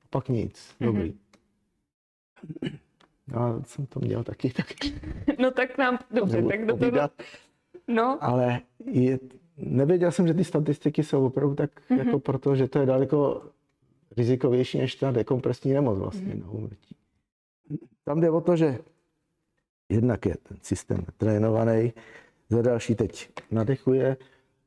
[0.03, 1.13] a pak nic, dobrý.
[3.33, 4.67] Já jsem to měl taky, tak
[5.39, 6.91] no tak nám, dobře, tak do toho,
[7.87, 9.19] no, Ale je,
[9.57, 11.97] nevěděl jsem, že ty statistiky jsou opravdu tak, mm-hmm.
[11.97, 13.43] jako proto, že to je daleko
[14.17, 16.43] rizikovější než ta dekompresní nemoc vlastně mm-hmm.
[16.43, 16.95] na úmrtí.
[18.03, 18.79] Tam jde o to, že
[19.89, 21.93] jednak je ten systém trénovaný,
[22.49, 24.17] za další teď nadechuje,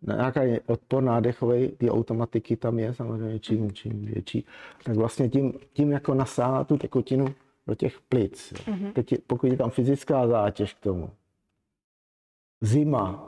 [0.02, 4.46] nějaký odpor nádechový, ty automatiky tam je samozřejmě čím, čím větší,
[4.84, 7.34] tak vlastně tím, tím jako nasáhá tu tekutinu
[7.66, 8.52] do těch plic.
[8.52, 8.92] Mm-hmm.
[8.92, 11.10] Teď, je- pokud je tam fyzická zátěž k tomu,
[12.60, 13.26] zima,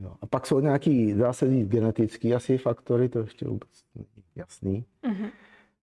[0.00, 0.14] jo.
[0.20, 4.84] a pak jsou nějaký, říct, genetický asi faktory, to ještě vůbec není jasný.
[5.06, 5.28] Mhm.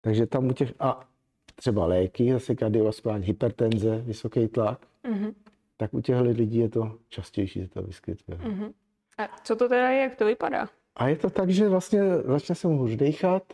[0.01, 1.07] Takže tam u těch, a
[1.55, 5.33] třeba léky, zase kardiovaskulární hypertenze, vysoký tlak, Mhm.
[5.77, 8.37] tak u těchto lidí je to častější, že to vyskytuje.
[8.37, 8.71] Mhm.
[9.17, 10.69] A co to teda je, jak to vypadá?
[10.95, 13.53] A je to tak, že vlastně začne se mu hůř dechat,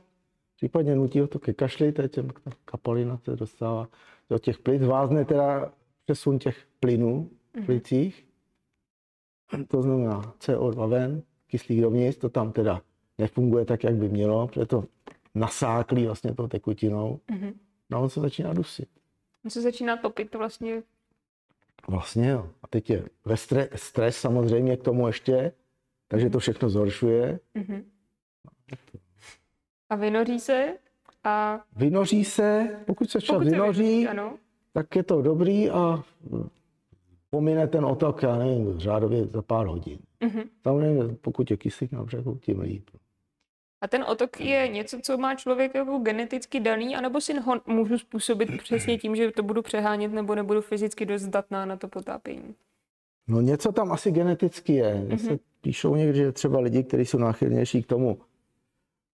[0.55, 3.87] případně nutí ho to ke kašli, to je těm, ta kapalina se dostává
[4.29, 5.71] do těch plic, vázne teda
[6.05, 7.29] přesun těch plynů
[7.61, 8.25] v plicích,
[9.67, 12.81] to znamená CO2 ven, kyslík dovnitř, to tam teda
[13.19, 14.83] nefunguje tak, jak by mělo, protože to
[15.35, 17.53] nasáklí vlastně tou tekutinou, Mhm.
[17.89, 18.89] no a on se začíná dusit.
[19.45, 20.83] On se začíná topit vlastně
[21.87, 22.49] Vlastně jo.
[22.63, 25.51] A teď je ve stres, stres samozřejmě k tomu ještě,
[26.07, 27.39] takže to všechno zhoršuje.
[27.53, 27.83] Mhm.
[29.89, 30.77] A vynoří se
[31.23, 34.37] a Vynoří se, pokud se se vynoří, vynoří, ano.
[34.73, 36.03] tak je to dobrý a
[37.29, 39.99] pomine ten otok, já nevím, řádově za pár hodin.
[40.23, 40.41] Mhm.
[40.63, 42.89] Samozřejmě, pokud je kyslík na břehu, tím líp.
[43.81, 47.97] A ten otok je něco, co má člověk jako geneticky daný, anebo si ho můžu
[47.97, 52.55] způsobit přesně tím, že to budu přehánět nebo nebudu fyzicky dost zdatná na to potápění.
[53.27, 54.95] No něco tam asi geneticky je.
[54.95, 55.17] Mně Mhm.
[55.19, 58.17] se píšou někdy, že třeba lidi, kteří jsou náchylnější k tomu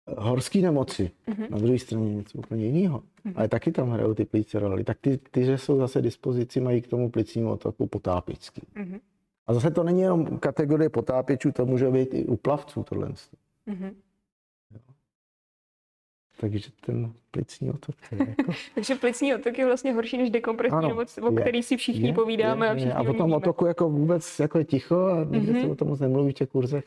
[0.09, 1.47] eh, horský nemoci, Mhm.
[1.51, 3.03] na druhé straně něco úplně jiného.
[3.35, 4.85] Ale taky tam hrajou ty plíce roli.
[4.85, 8.63] Tak ty, ty, že jsou zase dispozici, mají k tomu plicnímu otoku potápický.
[8.75, 8.99] Mhm.
[9.47, 13.09] A zase to není jenom kategorie potápěčů, to může být i u plavců tohle.
[13.67, 13.95] Mhm.
[16.43, 18.53] Takže ten plicní otok, to je jako...
[18.75, 22.09] Takže plicní otok je vlastně horší než dekompresní Ano, nemoc, o je, který si všichni
[22.09, 25.25] je, povídáme je, a všichni A o tom otoku jako vůbec jako je ticho a
[25.25, 25.61] Mhm.
[25.61, 26.85] se o tom moc nemluví v těch kurzech.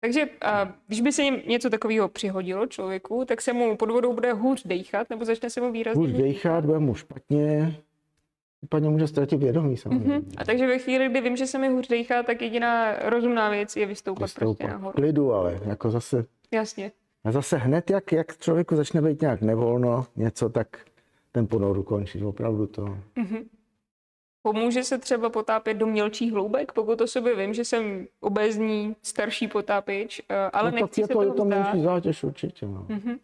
[0.00, 4.12] Takže a, když by se jim něco takového přihodilo člověku, tak se mu pod vodou
[4.14, 7.76] bude hůř dejchat, nebo začne se mu výrazně Hůř dejchat, bude mu špatně,
[8.60, 10.14] případně může ztratit vědomí samozřejmě.
[10.18, 10.30] Mhm.
[10.36, 13.76] A takže ve chvíli, kdy vím, že se mi hůř dejchá, tak jediná rozumná věc
[13.76, 14.70] je vystoupat, prostě Vystoupat.
[14.70, 14.94] nahoru.
[14.94, 16.92] Klidu, ale jako zase, Jasně.
[17.26, 20.80] A zase hned, jak, jak člověku začne být nějak nevolno něco, tak
[21.32, 22.24] ten ponoru končí.
[22.24, 22.98] Opravdu to.
[23.16, 23.48] Mhm.
[24.42, 29.48] Pomůže se třeba potápět do mělčích hloubek, pokud o sobě vím, že jsem obézní starší
[29.48, 32.66] potápěč, eh, ale no, nechci se jako je toho to menší zátěž určitě.
[32.66, 32.86] No.
[32.88, 33.18] Mhm.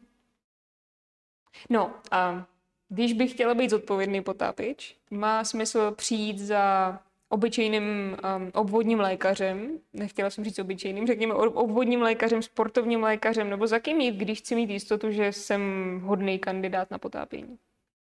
[1.71, 2.47] No a
[2.89, 6.99] když bych chtěla být zodpovědný potápěč, má smysl přijít za
[7.33, 13.67] obyčejným um, obvodním lékařem, nechtěla jsem říct obyčejným, řekněme ob- obvodním lékařem, sportovním lékařem, nebo
[13.67, 15.61] za kým jít, když chci mít jistotu, že jsem
[16.05, 17.59] hodný kandidát na potápění.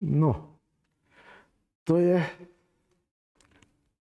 [0.00, 0.50] no,
[1.84, 2.26] to je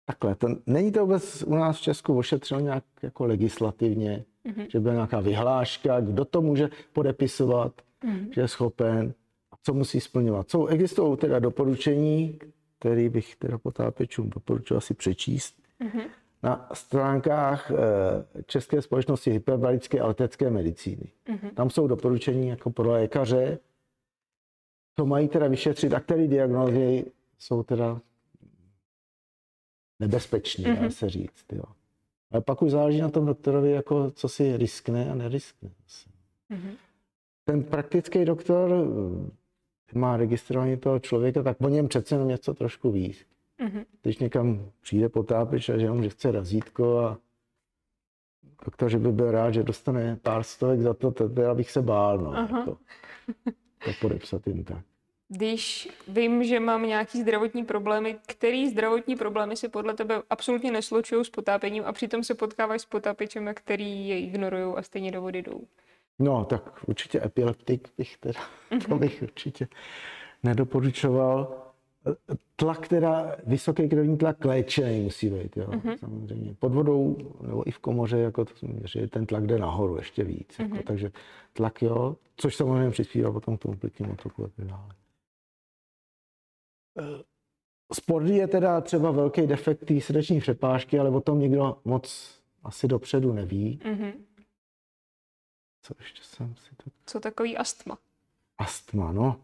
[0.06, 0.36] takhle.
[0.36, 4.66] To, není to vůbec u nás v Česku ošetřeno nějak jako legislativně, Mhm.
[4.70, 8.30] že byla nějaká vyhláška, kdo to může podepisovat, Mhm.
[8.36, 9.14] že je schopen
[9.52, 10.50] a co musí splňovat.
[10.50, 12.40] Jsou, existují teda doporučení,
[12.80, 15.62] které bych teda potápěčům doporučil si přečíst.
[15.80, 16.02] Mhm.
[16.44, 17.76] Na stránkách eh,
[18.46, 21.12] České společnosti hyperbarické a letecké medicíny.
[21.28, 21.50] Mhm.
[21.56, 23.60] Tam jsou doporučení jako pro lékaře,
[25.00, 28.02] co mají teda vyšetřit a které diagnózy jsou teda
[30.00, 30.92] nebezpečné, dá Mhm.
[30.92, 31.46] se říct.
[31.54, 31.64] Jo.
[32.32, 35.70] Ale pak už záleží na tom doktorovi, jako co si riskne a neriskne.
[36.50, 36.72] Mhm.
[37.46, 38.70] Ten praktický doktor
[39.94, 43.16] má registrovaný toho člověka, tak o něm přece jenom něco trošku ví.
[43.62, 43.84] Mhm.
[44.02, 47.18] Když někam přijde potápěč a že jenom, že chce razítko a
[48.66, 51.82] doktor, že by byl rád, že dostane pár stovek za to, to teda bych se
[51.82, 52.60] bál, no, Aha.
[52.60, 52.78] jako,
[53.86, 54.84] to podepsat jim tak.
[55.32, 61.26] Když vím, že mám nějaký zdravotní problémy, který zdravotní problémy se podle tebe absolutně neslučují
[61.26, 65.42] s potápěním a přitom se potkávají s potápěčem, který je ignorují a stejně do vody
[65.42, 65.68] jdou.
[66.20, 68.40] No, tak určitě epileptik bych teda,
[68.90, 69.68] to bych určitě
[70.44, 71.66] nedoporučoval.
[72.56, 76.54] Tlak teda, vysoký krevní tlak léčený musí být, jo, samozřejmě.
[76.60, 80.60] Pod vodou nebo i v komoře, jako to měřil, ten tlak jde nahoru ještě víc,
[80.60, 81.12] jako, takže
[81.54, 84.90] tlak jo, což samozřejmě přispívá potom k tomu plicnímu otoku a tak dále.
[87.00, 87.24] Eh,
[87.94, 92.88] Sport je teda třeba velký defekt té srdeční přepážky, ale o tom nikdo moc asi
[92.88, 93.80] dopředu neví.
[93.86, 94.12] Mhm.
[95.82, 97.98] Co ještě jsem si to Co takový astma?
[98.58, 99.40] Astma, no.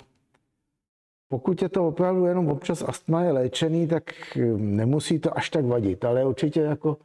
[1.28, 5.66] Pokud je to opravdu jenom občas astma je léčený, tak eh, nemusí to až tak
[5.66, 6.98] vadit, ale určitě jako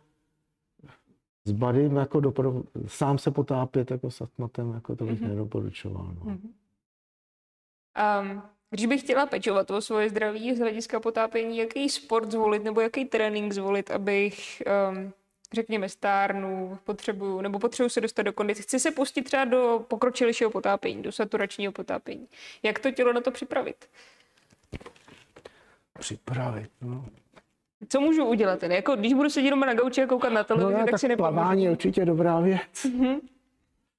[1.44, 2.62] s badym, jako dopro...
[2.86, 5.30] sám se potápět jako s astmatem, jako to bych Mhm.
[5.30, 6.14] nedoporučoval.
[6.24, 6.38] No.
[8.20, 12.80] Um, když bych chtěla pečovat o svoje zdraví z hlediska potápění, jaký sport zvolit nebo
[12.80, 14.62] jaký trénink zvolit, abych,
[14.92, 15.12] um,
[15.52, 18.62] řekněme, stárnu, potřebuju, nebo potřebuji se dostat do kondice.
[18.62, 22.28] Chci se pustit třeba do pokročilejšího potápění, do saturačního potápění.
[22.62, 23.88] Jak to tělo na to připravit?
[25.98, 27.06] Připravit, no.
[27.88, 28.62] Co můžu udělat?
[28.62, 28.74] Ne?
[28.74, 31.00] Jako, když budu sedět doma na gauči a koukat na no televizi, ne, tak, tak
[31.00, 31.34] si nepomůžu.
[31.34, 32.84] plavání je určitě dobrá věc.
[32.84, 33.20] Mhm.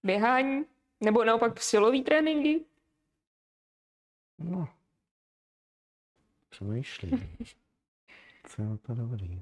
[0.04, 0.66] Běhání?
[1.02, 2.66] Nebo naopak silový tréninky?
[4.40, 4.68] No.
[6.50, 7.36] Přemýšlím.
[8.48, 9.40] Co je to dobrý.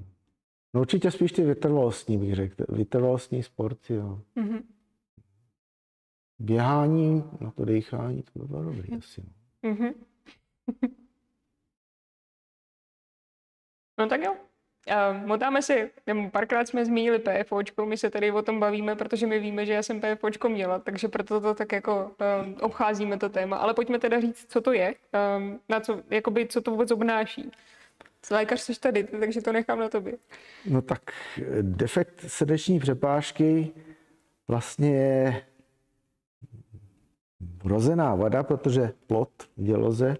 [0.73, 2.65] No určitě spíš ty vytrvalostní bych řekl.
[2.69, 4.21] Vytrvalostní sport, jo.
[4.35, 4.67] Mhm.
[6.39, 9.21] Běhání, na to dechání, to by bylo dobrý asi.
[9.63, 9.69] no.
[9.69, 9.93] Mhm.
[13.99, 14.33] No tak jo.
[14.33, 19.27] Uh, motáme si, nebo párkrát jsme zmínili PFOčko, my se tady o tom bavíme, protože
[19.27, 22.11] my víme, že já jsem PFOčko měla, takže proto to tak jako
[22.45, 23.57] um, obcházíme to téma.
[23.57, 24.95] Ale pojďme teda říct, co to je,
[25.37, 27.51] um, na co, jakoby, co to vůbec obnáší.
[28.31, 30.13] Lékař jsi tady, takže to nechám na tobě.
[30.65, 31.01] No tak
[31.61, 33.71] defekt srdeční přepážky
[34.47, 35.41] vlastně je
[37.63, 40.17] vrozená vada, protože plot v děloze,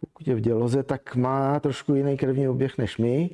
[0.00, 3.30] pokud je v děloze, tak má trošku jiný krevní oběh než my.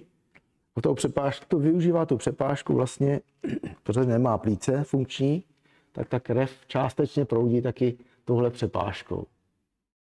[0.74, 3.20] O toho přepážku, to využívá tu přepážku vlastně,
[3.82, 5.44] protože nemá plíce funkční,
[5.92, 9.26] tak ta krev částečně proudí taky touhle přepážkou.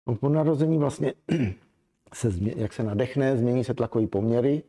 [0.08, 1.14] No, po narození vlastně
[2.14, 4.64] se, jak se nadechne, změní se tlakové poměry.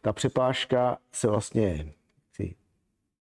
[0.00, 1.92] Ta přepážka se vlastně
[2.32, 2.54] si,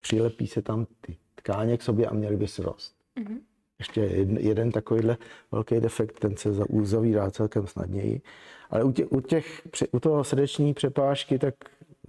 [0.01, 2.97] přilepí se tam ty tkáně k sobě a měly by se rost.
[3.17, 3.39] Mm-hmm.
[3.79, 5.17] Ještě jeden, jeden takovýhle
[5.53, 8.21] velký defekt, ten se uzavírá celkem snadněji.
[8.71, 11.55] Ale u, tě, u, těch, u toho srdeční přepážky, tak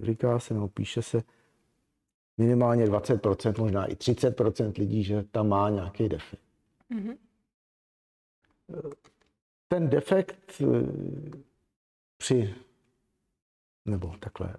[0.00, 1.22] říká se, no píše se
[2.38, 6.42] minimálně 20%, možná i 30% lidí, že tam má nějaký defekt.
[6.90, 7.16] Mm-hmm.
[9.72, 10.66] Ten defekt eh,
[12.16, 12.54] při,
[13.84, 14.56] nebo takhle,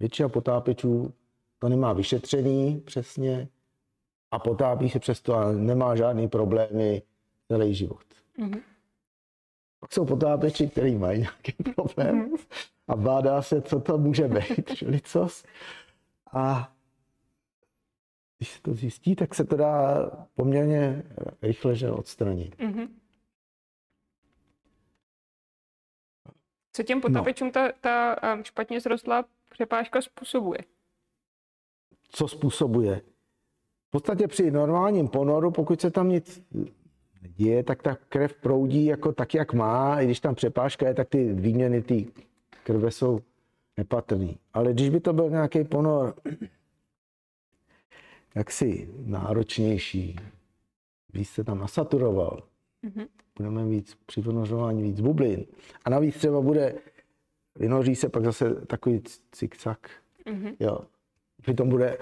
[0.00, 1.14] většina potápěčů
[1.58, 3.48] to nemá vyšetřený přesně
[4.30, 7.02] a potápí se přesto a nemá žádný problémy
[7.48, 8.04] celý život.
[8.38, 8.60] Mm-hmm.
[9.80, 12.46] Pak jsou potápěči, kteří mají nějaký problém mm-hmm.
[12.88, 15.44] a bádá se, co to může být, čili cos.
[16.32, 16.72] A
[18.38, 21.02] když se to zjistí, tak se to dá poměrně
[21.42, 22.56] rychle že odstranit.
[22.56, 22.88] Mm-hmm.
[26.76, 27.52] Co těm potapečům no.
[27.52, 30.58] ta, ta špatně zrostlá přepážka způsobuje?
[32.08, 33.00] Co způsobuje?
[33.88, 36.42] V podstatě při normálním ponoru, pokud se tam nic
[37.20, 40.00] děje, tak ta krev proudí jako tak, jak má.
[40.00, 42.06] I když tam přepážka je, tak ty výměny ty
[42.64, 43.20] krve jsou
[43.76, 44.38] nepatrný.
[44.52, 46.14] Ale když by to byl nějaký ponor
[48.34, 50.16] jaksi náročnější,
[51.12, 52.42] když se tam nasaturoval,
[52.84, 53.06] mm-hmm.
[53.36, 55.46] Budeme víc při vynořování víc bublin.
[55.84, 56.74] A navíc třeba bude,
[57.58, 59.90] vynoří se pak zase takový cikcak,
[60.26, 60.56] mm-hmm.
[60.60, 60.78] jo.
[61.42, 61.98] Přitom bude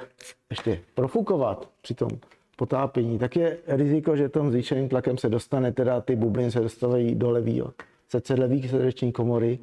[0.50, 2.10] ještě profukovat při tom
[2.56, 7.14] potápění, tak je riziko, že tom zvýšeným tlakem se dostane, teda ty bubliny se dostávají
[7.14, 7.72] do levýho,
[8.08, 9.58] se levý srdeční komory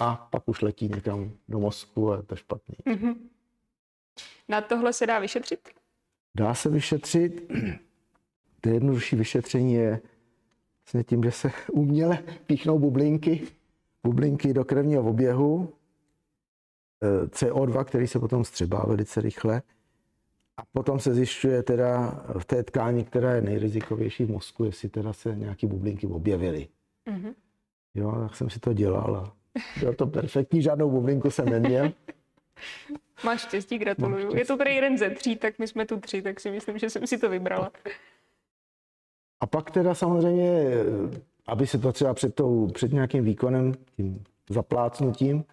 [0.00, 2.76] a pak už letí někam do mozku a je to špatný.
[2.86, 3.14] Mm-hmm.
[4.48, 5.60] Na tohle se dá vyšetřit?
[6.34, 7.52] Dá se vyšetřit.
[8.64, 10.00] To jednodušší vyšetření je
[10.84, 13.42] vlastně tím, že se uměle píchnou bublinky,
[14.06, 15.74] bublinky do krevního oběhu,
[17.02, 19.62] eh, CO2, který se potom střebá velice rychle.
[20.56, 25.12] A potom se zjišťuje teda v té tkáni, která je nejrizikovější v mozku, jestli teda
[25.12, 26.68] se nějaké bublinky objevily.
[27.10, 27.34] Mm-hmm.
[27.94, 29.32] Jo, tak jsem si to dělal a
[29.80, 31.92] bylo to perfektní, žádnou bublinku jsem neměl.
[33.24, 34.18] Máš štěstí, gratuluju.
[34.18, 34.38] štěstí.
[34.38, 36.90] Je to tady jeden ze tří, tak my jsme tu tři, tak si myslím, že
[36.90, 37.70] jsem si to vybrala.
[39.42, 40.74] A pak teda samozřejmě,
[41.46, 45.44] aby se to třeba před, tou, před nějakým výkonem, tím zaplácnutím,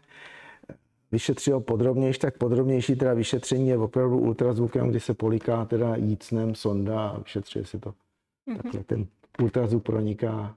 [1.11, 7.09] vyšetřilo podrobnější, tak podrobnější teda vyšetření je opravdu ultrazvukem, kdy se poliká teda jícnem sonda
[7.09, 7.89] a vyšetřuje se to.
[7.89, 8.57] Mm-hmm.
[8.61, 9.07] Takhle ten
[9.41, 10.55] ultrazvuk proniká.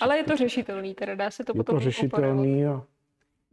[0.00, 2.82] Ale je to řešitelný, teda dá se to je potom to řešitelný a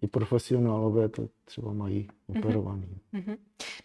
[0.01, 2.39] i profesionálové to třeba mají mhm.
[2.39, 2.97] operovaný.
[3.13, 3.37] Mm-hmm.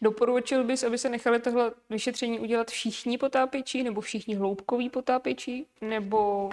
[0.03, 6.51] Doporučil bys, aby se nechali tohle vyšetření udělat všichni potápěči, nebo všichni hloubkoví potápěči, nebo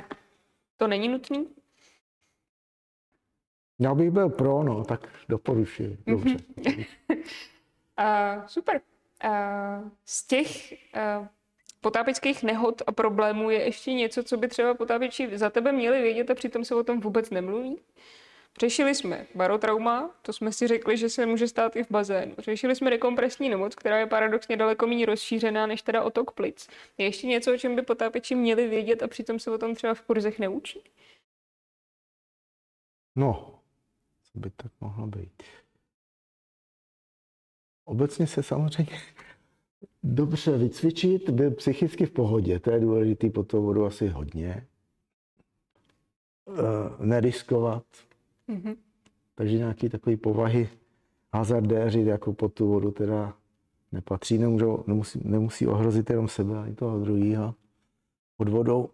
[0.78, 1.48] to není nutný?
[3.80, 5.98] Já bych byl pro, no, tak doporučuji.
[6.08, 6.38] Dobře.
[6.68, 8.82] uh, super.
[9.26, 11.28] Uh, z těch uh,
[11.82, 16.30] potápěčských nehod a problémů je ještě něco, co by třeba potápěči za tebe měli vědět
[16.30, 17.78] a přitom se o tom vůbec nemluví?
[18.60, 22.36] Řešili jsme barotrauma, to jsme si řekli, že se může stát i v bazénu.
[22.38, 26.68] Řešili jsme dekompresní nemoc, která je paradoxně daleko méně rozšířená než teda otok plic.
[26.98, 29.94] Je ještě něco, o čem by potápěči měli vědět a přitom se o tom třeba
[29.94, 30.84] v kurzech neučí?
[33.16, 33.60] No,
[34.24, 35.44] co by tak mohlo být?
[37.86, 38.98] Obecně se samozřejmě
[40.04, 44.68] dobře vycvičit, být psychicky v pohodě, to je důležité, po toho vodu asi hodně.
[46.46, 46.58] Uh,
[47.06, 47.84] neriskovat,
[48.50, 48.76] Mm-hmm.
[49.36, 50.70] Takže nějaký takový povahy
[51.34, 53.34] hazardéři jako pod tu vodu teda
[53.92, 57.56] nepatří, nemůžou, nemusí, nemusí ohrozit jenom sebe, ani toho druhého
[58.38, 58.90] pod vodou.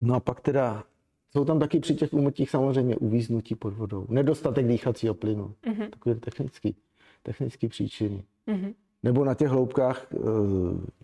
[0.00, 0.84] No a pak teda
[1.30, 4.06] jsou tam taky při těch umrtích samozřejmě uvíznutí pod vodou.
[4.08, 5.54] Nedostatek dýchacího plynu.
[5.64, 5.90] Mm-hmm.
[5.90, 6.76] Takové technický,
[7.22, 8.24] technický příčiny.
[8.48, 8.74] Mm-hmm.
[9.02, 10.18] Nebo na těch hloubkách, eh,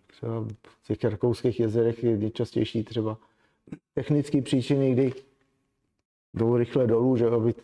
[0.06, 3.18] třeba v těch rakouských jezerech je nejčastější třeba
[3.94, 5.12] technické příčiny, kdy
[6.34, 7.54] jdou rychle dolů, že aby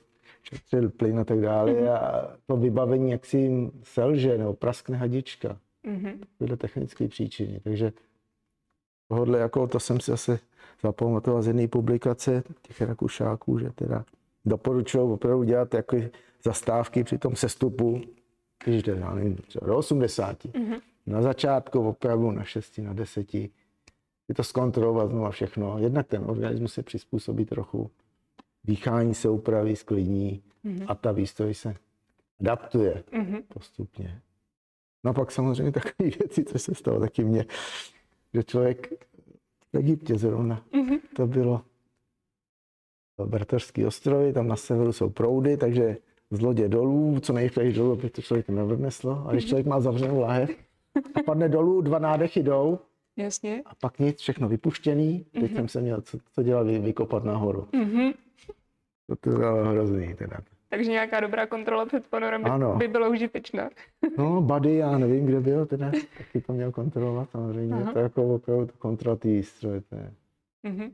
[0.42, 1.92] šetřil plyn a tak dále mm-hmm.
[1.92, 5.58] a to vybavení jak si jim selže nebo praskne hadička.
[5.84, 6.18] Mm-hmm.
[6.38, 7.60] Tyhle technické příčiny.
[7.64, 7.92] Takže
[9.08, 10.38] tohle jako to jsem si asi
[10.82, 14.04] zapamatoval z jedné publikace těch Rakušáků, že teda
[14.44, 15.96] doporučuji opravdu dělat jako
[16.44, 18.00] zastávky při tom sestupu,
[18.64, 20.44] když jde, já nevím, třeba do 80.
[20.44, 20.80] Mm-hmm.
[21.06, 23.34] Na začátku opravdu na 6, na 10.
[23.34, 25.78] Je to zkontrolovat znovu všechno.
[25.78, 27.90] Jednak ten organismus se přizpůsobí trochu,
[28.68, 30.84] dýchání se upraví, sklidní mm-hmm.
[30.88, 31.74] a ta výstroj se
[32.40, 33.42] adaptuje mm-hmm.
[33.48, 34.20] postupně.
[35.04, 37.44] No a pak samozřejmě takové věci, co se stalo taky mně,
[38.34, 38.92] že člověk
[39.72, 41.00] v Egyptě zrovna, mm-hmm.
[41.16, 41.62] to bylo
[43.26, 45.96] Berterský ostrovy, tam na severu jsou proudy, takže
[46.30, 49.24] z lodě dolů, co nejrychleji dolů, aby to člověk nevrneslo.
[49.28, 50.50] A když člověk má zavřenou lahev
[51.14, 52.78] a padne dolů, dva nádechy jdou,
[53.16, 53.62] Jasně.
[53.66, 55.26] a pak nic, všechno vypuštěný.
[55.32, 55.54] Teď mm-hmm.
[55.54, 57.68] jsem se měl co, co dělat, vykopat nahoru.
[57.72, 58.14] Mm-hmm.
[59.09, 60.36] To, to bylo hrozný teda.
[60.68, 62.76] Takže nějaká dobrá kontrola před ponorem by, ano.
[62.76, 63.70] by byla užitečná.
[64.18, 67.74] no, Buddy, já nevím, kde byl teda, taky to měl kontrolovat samozřejmě.
[67.74, 67.92] Aha.
[67.92, 69.82] To je jako opravdu kontrola té stroje.
[70.64, 70.92] Mm-hmm.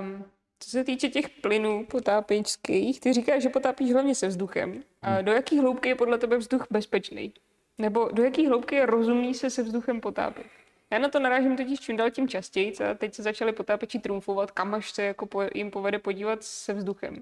[0.00, 0.24] Um,
[0.58, 4.82] co se týče těch plynů potápěčských, ty říkáš, že potápíš hlavně se vzduchem.
[5.02, 5.24] A hmm.
[5.24, 7.32] do jaký hloubky je podle tebe vzduch bezpečný?
[7.78, 10.46] Nebo do jaký hloubky je rozumný se se vzduchem potápět?
[10.94, 14.50] Já na to narážím totiž čím dál tím častěji a teď se začali potápěči trumfovat,
[14.50, 17.16] kam až se jako po, jim povede podívat se vzduchem.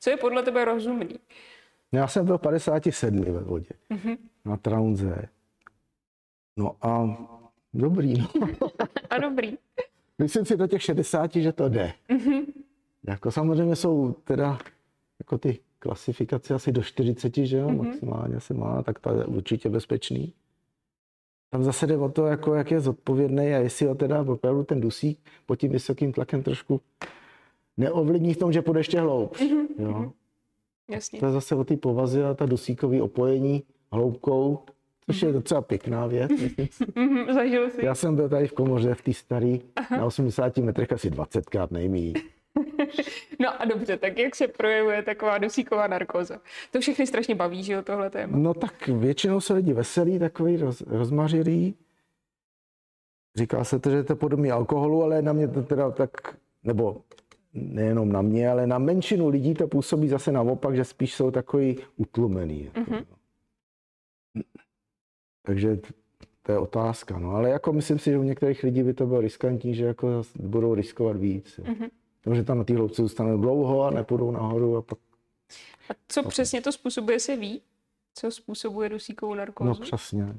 [0.00, 1.18] Co je podle tebe rozumný?
[1.92, 4.18] Já jsem byl 57 ve vodě, mm-hmm.
[4.44, 5.28] na Traunze.
[6.56, 7.18] No a
[7.74, 8.14] dobrý.
[8.20, 8.28] No.
[9.10, 9.58] a dobrý.
[10.18, 11.92] Myslím si do těch 60, že to jde.
[12.08, 12.44] Mm-hmm.
[13.08, 14.58] Jako samozřejmě jsou teda
[15.18, 17.84] jako ty klasifikace asi do 40, že jo, mm-hmm.
[17.84, 20.34] maximálně se má, tak to je určitě bezpečný.
[21.50, 24.80] Tam zase jde o to, jako jak je zodpovědný a jestli ho teda opravdu ten
[24.80, 26.80] dusík pod tím vysokým tlakem trošku
[27.76, 29.36] neovlivní v tom, že půjde ještě hloub.
[29.36, 29.66] Mm-hmm.
[29.78, 29.88] Jo?
[29.88, 30.10] Mhm.
[30.90, 31.20] Jasně.
[31.20, 34.58] To je zase o té povaze a ta dusíkové opojení hloubkou,
[35.06, 36.30] což je docela pěkná věc.
[36.94, 37.84] Mhm, zažil jsi.
[37.84, 39.56] Já jsem byl tady v komoře v té staré,
[39.90, 42.14] na 80 metrech asi 20krát nejmí.
[43.40, 46.40] No a dobře, tak jak se projevuje taková dusíková narkóza?
[46.70, 48.38] To všechny strašně baví, že jo, tohle téma?
[48.38, 51.74] No tak většinou se lidi veselí, takový roz, rozmařilý.
[53.36, 56.10] Říká se to, že je to podobný alkoholu, ale na mě to teda tak,
[56.64, 57.02] nebo
[57.54, 61.78] nejenom na mě, ale na menšinu lidí to působí zase naopak, že spíš jsou takový
[61.96, 62.64] utlumený.
[62.64, 63.04] Jako, mm-hmm.
[65.42, 65.80] Takže
[66.42, 67.18] to je otázka.
[67.18, 67.30] No.
[67.30, 70.74] Ale jako myslím si, že u některých lidí by to bylo riskantní, že jako budou
[70.74, 71.60] riskovat víc.
[71.62, 71.90] Mm-hmm.
[72.26, 74.98] Takže tam na té hloubce zůstanou dlouho a nepůjdou nahoru a pak...
[75.90, 76.30] A co pak...
[76.30, 77.62] přesně to způsobuje, se ví?
[78.14, 79.68] Co způsobuje dusíkovou narkózu?
[79.68, 80.36] No přesně.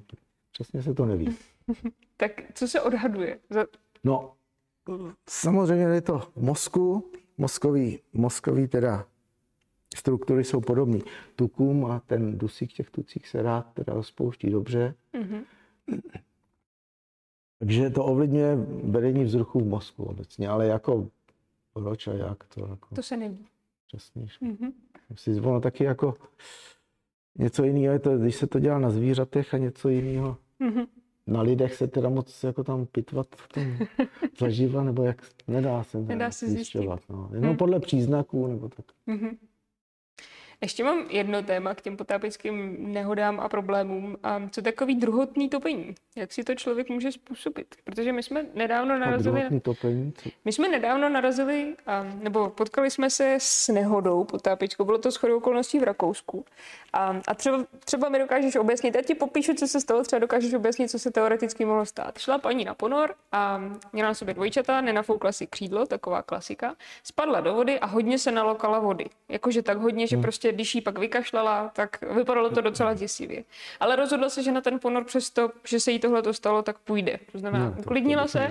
[0.51, 1.37] Přesně se to neví.
[2.17, 3.39] tak co se odhaduje?
[3.49, 3.65] Za...
[4.03, 4.33] No,
[5.29, 9.05] samozřejmě je to mozku, mozkový, mozkový teda
[9.95, 10.99] struktury jsou podobné
[11.35, 14.95] tukům a ten dusík těch tucích se rád teda rozpouští dobře.
[15.13, 15.43] Mm-hmm.
[17.59, 21.09] Takže to ovlivňuje vedení vzruchu v mozku obecně, ale jako
[21.83, 22.95] proč a jak to jako...
[22.95, 23.45] To se neví.
[23.87, 24.25] Přesně.
[24.41, 24.71] Mm-hmm.
[25.15, 26.15] Si ono taky jako
[27.37, 30.37] něco jiného je to, když se to dělá na zvířatech a něco jiného.
[30.59, 30.87] Mm-hmm.
[31.27, 33.77] Na lidech se teda moc jako tam pitvat v tom
[34.39, 36.99] zaživa, nebo jak nedá se, nedá se zjišťovat.
[37.09, 37.29] No.
[37.33, 37.57] Jenom mm.
[37.57, 38.85] podle příznaků nebo tak.
[39.07, 39.37] Mm-hmm.
[40.61, 44.17] Ještě mám jedno téma k těm potápěčským nehodám a problémům.
[44.23, 45.95] A co takový druhotný topení?
[46.15, 47.75] Jak si to člověk může způsobit?
[47.83, 49.43] Protože my jsme nedávno narazili...
[49.43, 50.13] A topení?
[50.45, 51.75] My jsme nedávno narazili,
[52.13, 54.85] nebo potkali jsme se s nehodou potápěčkou.
[54.85, 56.45] Bylo to shodou okolností v Rakousku.
[56.93, 60.53] A, a třeba, třeba mi dokážeš objasnit, já ti popíšu, co se stalo, třeba dokážeš
[60.53, 62.17] objasnit, co se teoreticky mohlo stát.
[62.17, 63.61] Šla paní na ponor a
[63.93, 66.75] měla na sobě dvojčata, nenafoukla si křídlo, taková klasika.
[67.03, 69.05] Spadla do vody a hodně se nalokala vody.
[69.29, 70.23] Jakože tak hodně, že hmm.
[70.23, 73.43] prostě když jí pak vykašlala, tak vypadalo to docela děsivě.
[73.79, 76.77] Ale rozhodla se, že na ten ponor přesto, že se jí tohle to stalo, tak
[76.79, 77.19] půjde.
[77.31, 78.47] To znamená, no, uklidnila se,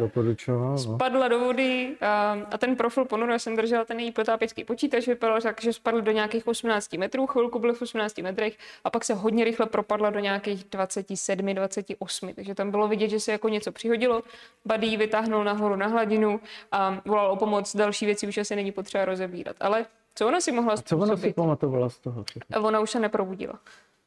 [0.49, 0.79] no.
[0.79, 5.07] spadla do vody a, a ten profil ponoru, já jsem držela ten její potápěcký počítač,
[5.07, 9.05] vypadal tak, že spadl do nějakých 18 metrů, chvilku byl v 18 metrech a pak
[9.05, 12.35] se hodně rychle propadla do nějakých 27, 28.
[12.35, 14.23] Takže tam bylo vidět, že se jako něco přihodilo.
[14.65, 16.41] Buddy vytáhnul nahoru na hladinu
[16.73, 17.77] a volal o pomoc.
[17.77, 19.57] Další věci už asi není potřeba rozebírat.
[19.61, 19.87] Ale
[20.19, 21.07] co ona si mohla způsobit?
[21.07, 22.25] co ona si pamatovala z toho?
[22.55, 23.61] A ona už se neprobudila.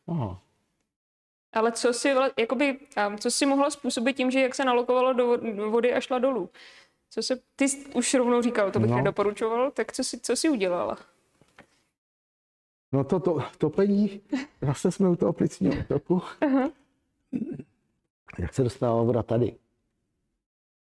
[0.07, 0.39] Aha.
[1.53, 2.79] Ale co si, jakoby,
[3.19, 5.37] co si mohla způsobit tím, že jak se nalokovalo do
[5.69, 6.49] vody a šla dolů?
[7.09, 8.97] Co se, ty už rovnou říkal, to bych no.
[8.97, 10.97] nedoporučoval, tak co si, co si udělala?
[12.91, 14.21] No to, to topení,
[14.61, 16.21] zase jsme u toho plicního toku.
[18.39, 19.55] Jak se dostává voda tady?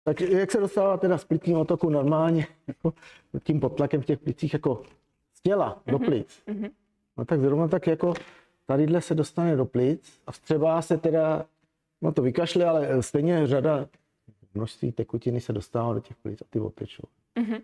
[0.03, 2.93] Tak jak se dostává teda z plicního toku normálně, jako
[3.43, 4.83] tím potlakem v těch plicích, jako
[5.43, 6.07] těla do mhm.
[6.07, 6.43] plic.
[6.47, 6.71] Mm-hmm.
[7.17, 8.13] No tak zrovna tak jako
[8.65, 11.45] tadyhle se dostane do plic a vstřebá se teda,
[12.01, 13.87] no to vykašle, ale stejně řada
[14.53, 17.03] množství tekutiny se dostává do těch plic a ty opečou.
[17.35, 17.61] Mm-hmm.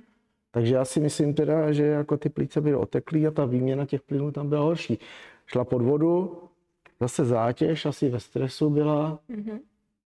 [0.51, 4.01] Takže já si myslím teda, že jako ty plíce byly oteklý a ta výměna těch
[4.01, 4.99] plynů tam byla horší.
[5.45, 6.37] Šla pod vodu,
[6.99, 9.19] zase zátěž, asi ve stresu byla.
[9.29, 9.59] Mm-hmm.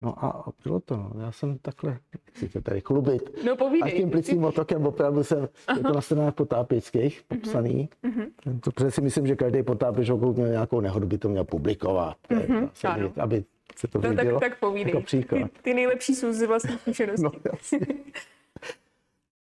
[0.02, 1.12] No a bylo to, no.
[1.20, 1.98] já jsem takhle,
[2.34, 3.44] si to tady chlubit.
[3.44, 3.92] No povídej.
[3.92, 5.78] A tím plicím otokem opravdu jsem, Aha.
[5.78, 7.40] je to na stranách potápěčských mhm.
[7.40, 7.88] popsaný.
[8.04, 8.60] Mm-hmm.
[8.60, 12.16] To, protože si myslím, že každý potápěč, pokud měl nějakou nehodu, by to měl publikovat.
[12.30, 12.70] Mm-hmm.
[12.88, 13.44] Aby, aby
[13.76, 14.40] se to no, vidělo.
[14.40, 14.90] Tak, tak povídej.
[14.90, 15.50] Jako příklad.
[15.52, 17.22] Ty, ty nejlepší jsou z vlastních zkušeností.
[17.22, 17.32] no,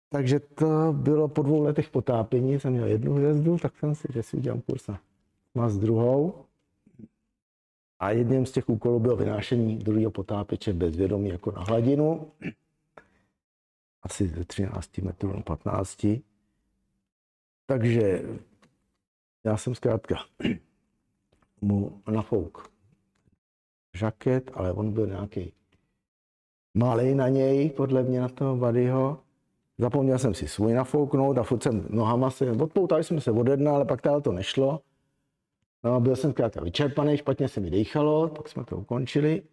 [0.10, 4.24] Takže to bylo po dvou letech potápění, jsem měl jednu hvězdu, tak jsem si, že
[4.24, 4.90] si udělám kurz
[5.56, 6.34] na s druhou.
[8.00, 12.32] A jedním z těch úkolů bylo vynášení druhého potápěče bez vědomí jako na hladinu.
[14.04, 16.06] Asi ze 13 metrů na 15.
[17.66, 18.24] Takže
[19.44, 20.16] já jsem zkrátka
[21.62, 22.72] mu nafouk
[23.94, 25.54] žaket, ale on byl nějaký
[26.74, 29.20] malý na něj, podle mě na toho Badyho.
[29.78, 33.76] Zapomněl jsem si svůj nafouknout a furt jsem nohama se, odpoutali jsme se od jedna,
[33.76, 34.82] ale pak to nešlo.
[35.86, 39.44] No, byl jsem zkrátka vyčerpaný, špatně se mi dechalo, tak jsme to ukončili.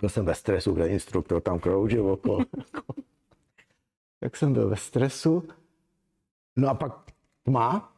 [0.00, 2.38] Byl jsem ve stresu, kde instruktor tam kroužil okolo.
[4.20, 5.48] tak jsem byl ve stresu.
[6.56, 7.92] No a pak tma.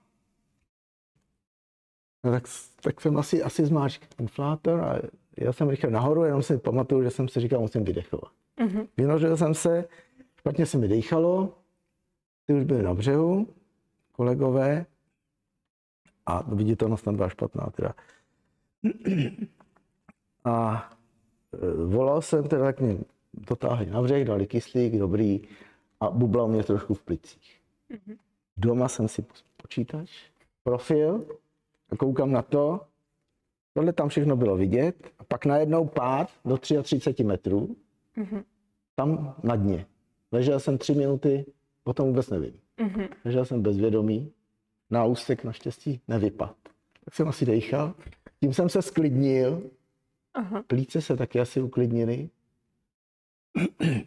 [2.25, 2.45] No tak,
[2.81, 4.99] tak jsem asi, asi zmáčk inflátor a
[5.37, 8.33] já jsem rychle nahoru, jenom si pamatuju, že jsem si říkal, musím vydechovat.
[8.59, 8.89] Mm-hmm.
[8.97, 9.85] Vynořil jsem se,
[10.37, 11.55] špatně se mi dechalo,
[12.47, 13.49] ty už byly na břehu,
[14.13, 14.87] kolegové,
[16.31, 17.95] a viditelnost tam byla špatná teda.
[20.45, 20.89] A
[21.53, 22.99] e, volal jsem teda, tak mě
[23.35, 25.43] dotáhli na břeh, dali kyslík, dobrý,
[26.01, 27.61] a bublal mě trošku v plicích.
[27.91, 28.17] Mm-hmm.
[28.57, 29.25] Doma jsem si
[29.57, 30.11] počítač,
[30.63, 31.27] profil,
[31.91, 32.81] a koukám na to,
[33.75, 37.77] tohle tam všechno bylo vidět, a pak najednou pád do 33 metrů,
[38.17, 38.45] mm-hmm.
[38.95, 39.87] tam na dně.
[40.33, 41.47] Ležel jsem tři minuty,
[41.85, 42.55] o tom vůbec nevím.
[42.79, 43.09] Mm-hmm.
[43.25, 44.33] Ležel jsem bezvědomý,
[44.91, 46.57] na úsek naštěstí nevypad.
[47.05, 47.95] Tak jsem asi dechal.
[48.41, 49.63] Tím jsem se sklidnil.
[50.35, 50.63] Aha.
[50.67, 52.29] Plíce se taky asi uklidnily.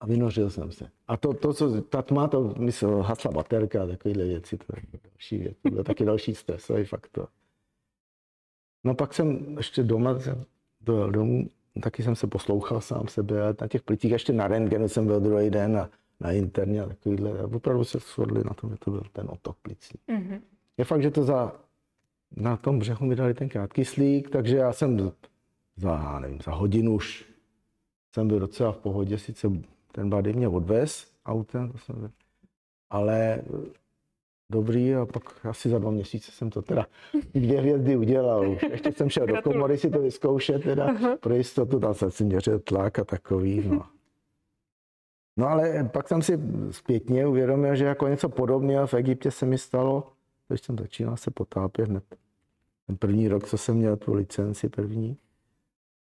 [0.00, 0.90] A vynořil jsem se.
[1.08, 4.82] A to, to co, ta tma, to myslel, hasla baterka a takovéhle věci, to je
[5.10, 5.56] další věc.
[5.62, 7.28] To byl taky další stresový faktor.
[8.84, 10.44] No pak jsem ještě doma, jsem
[10.80, 11.50] dojel domů,
[11.82, 15.50] taky jsem se poslouchal sám sebe, na těch plicích, ještě na rentgenu jsem byl druhý
[15.50, 15.90] den a
[16.22, 17.44] na interně a takovýhle.
[17.44, 19.98] Opravdu se shodli na tom, že to byl ten otok plicí.
[20.08, 20.40] Mm-hmm.
[20.78, 21.52] Je fakt, že to za,
[22.36, 25.12] na tom břehu mi dali ten krátký slík, takže já jsem
[25.76, 27.24] za, nevím, za hodinu už
[28.14, 29.48] jsem byl docela v pohodě, sice
[29.92, 32.10] ten bady mě odvez autem, to jsem,
[32.90, 33.42] ale
[34.50, 36.86] dobrý a pak asi za dva měsíce jsem to teda
[37.34, 38.62] dvě hvězdy udělal už.
[38.70, 42.58] Ještě jsem šel do komory si to vyzkoušet teda pro jistotu, tam jsem si měřil
[42.58, 43.86] tlak a takový, no.
[45.36, 46.38] No ale pak jsem si
[46.70, 50.12] zpětně uvědomil, že jako něco podobného v Egyptě se mi stalo,
[50.48, 52.04] když jsem začínal se potápět hned.
[52.86, 55.18] Ten první rok, co jsem měl tu licenci první,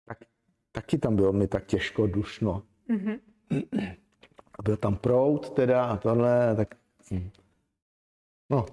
[0.06, 0.18] tak
[0.72, 2.64] taky tam bylo mi tak těžko dušno.
[2.90, 3.20] Mm-hmm.
[4.60, 6.76] A byl tam prout teda a tohle, tak...
[8.50, 8.66] No.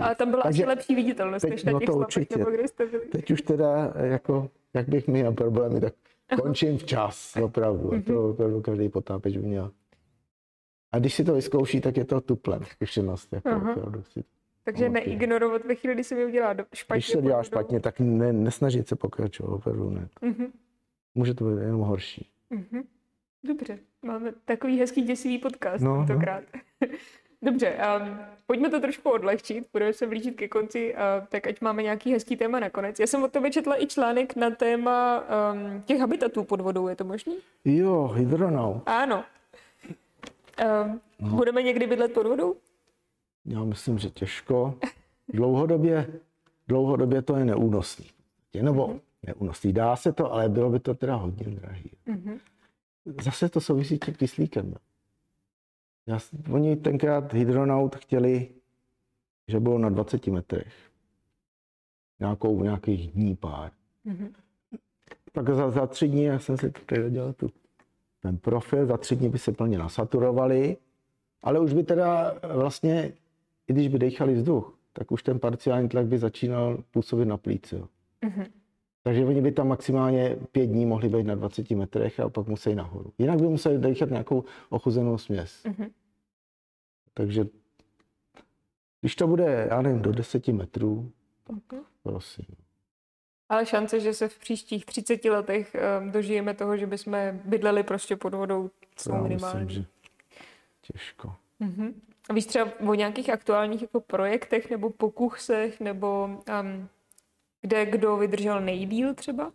[0.00, 2.38] Ale tam byla Takže asi lepší viditelnost, teď, než na no těch to určitě.
[2.38, 3.06] Nebo kde jste byli.
[3.06, 5.94] Teď už teda, jako, jak bych měl problémy, tak
[6.36, 8.02] končím včas, opravdu.
[8.02, 9.70] To opravdu každý potápěč by měl.
[10.92, 13.32] A když si to vyzkouší, tak je to tuplem zkušenost.
[13.32, 14.02] Jako, uh-huh.
[14.02, 14.24] si
[14.64, 16.98] Takže neignorovat ve chvíli, kdy se mi udělá špatně.
[16.98, 20.08] Když se dělá špatně, tak ne, nesnažit se pokračovat, opravdu ne.
[20.22, 20.50] Uh-huh.
[21.14, 22.30] Může to být jenom horší.
[22.50, 22.84] Uh-huh.
[23.44, 26.44] Dobře, máme takový hezký děsivý podcast no, tentokrát.
[26.54, 26.88] No.
[27.42, 31.82] Dobře, um, pojďme to trošku odlehčit, budeme se blížit ke konci, uh, tak ať máme
[31.82, 33.00] nějaký hezký téma nakonec.
[33.00, 36.96] Já jsem od tebe četla i článek na téma um, těch habitatů pod vodou, je
[36.96, 37.36] to možný?
[37.64, 38.80] Jo, hydronau.
[38.86, 39.24] Ano,
[40.64, 41.36] Uh, no.
[41.36, 42.56] Budeme někdy bydlet pod vodou?
[43.46, 44.78] Já myslím, že těžko.
[45.28, 46.20] Dlouhodobě,
[46.68, 48.06] dlouhodobě to je neúnosný.
[48.62, 49.00] Nebo mm-hmm.
[49.26, 49.72] neúnosný.
[49.72, 51.90] Dá se to, ale bylo by to teda hodně drahý.
[52.08, 52.38] Mm-hmm.
[53.22, 54.74] Zase to souvisí s tím kyslíkem.
[56.10, 56.18] Já,
[56.52, 58.48] oni tenkrát hydronaut chtěli,
[59.48, 60.72] že bylo na 20 metrech.
[62.20, 63.70] Nějakou, nějakých dní pár.
[64.06, 64.30] Mm-hmm.
[65.32, 67.50] Tak za, za tři dní já jsem si to dělal tu
[68.20, 70.76] ten profil, za tři dny by se plně nasaturovali,
[71.42, 73.12] ale už by teda vlastně,
[73.68, 77.76] i když by dechali vzduch, tak už ten parciální tlak by začínal působit na plíce.
[77.76, 78.46] Mm-hmm.
[79.02, 82.74] Takže oni by tam maximálně pět dní mohli být na 20 metrech a pak musí
[82.74, 83.12] nahoru.
[83.18, 85.62] Jinak by museli dechat nějakou ochuzenou směs.
[85.64, 85.90] Mm-hmm.
[87.14, 87.44] Takže
[89.00, 91.12] když to bude, já nevím, do 10 metrů,
[91.44, 92.46] tak prosím.
[93.48, 98.16] Ale šance, že se v příštích 30 letech um, dožijeme toho, že bychom bydleli prostě
[98.16, 99.64] pod vodou, jsou minimální.
[99.64, 99.88] Myslím, že
[100.80, 101.34] těžko.
[101.60, 101.94] Uh-huh.
[102.30, 106.24] A víš třeba o nějakých aktuálních jako projektech nebo pokusech, nebo
[106.60, 106.88] um,
[107.60, 109.52] kde kdo vydržel nejdíl třeba?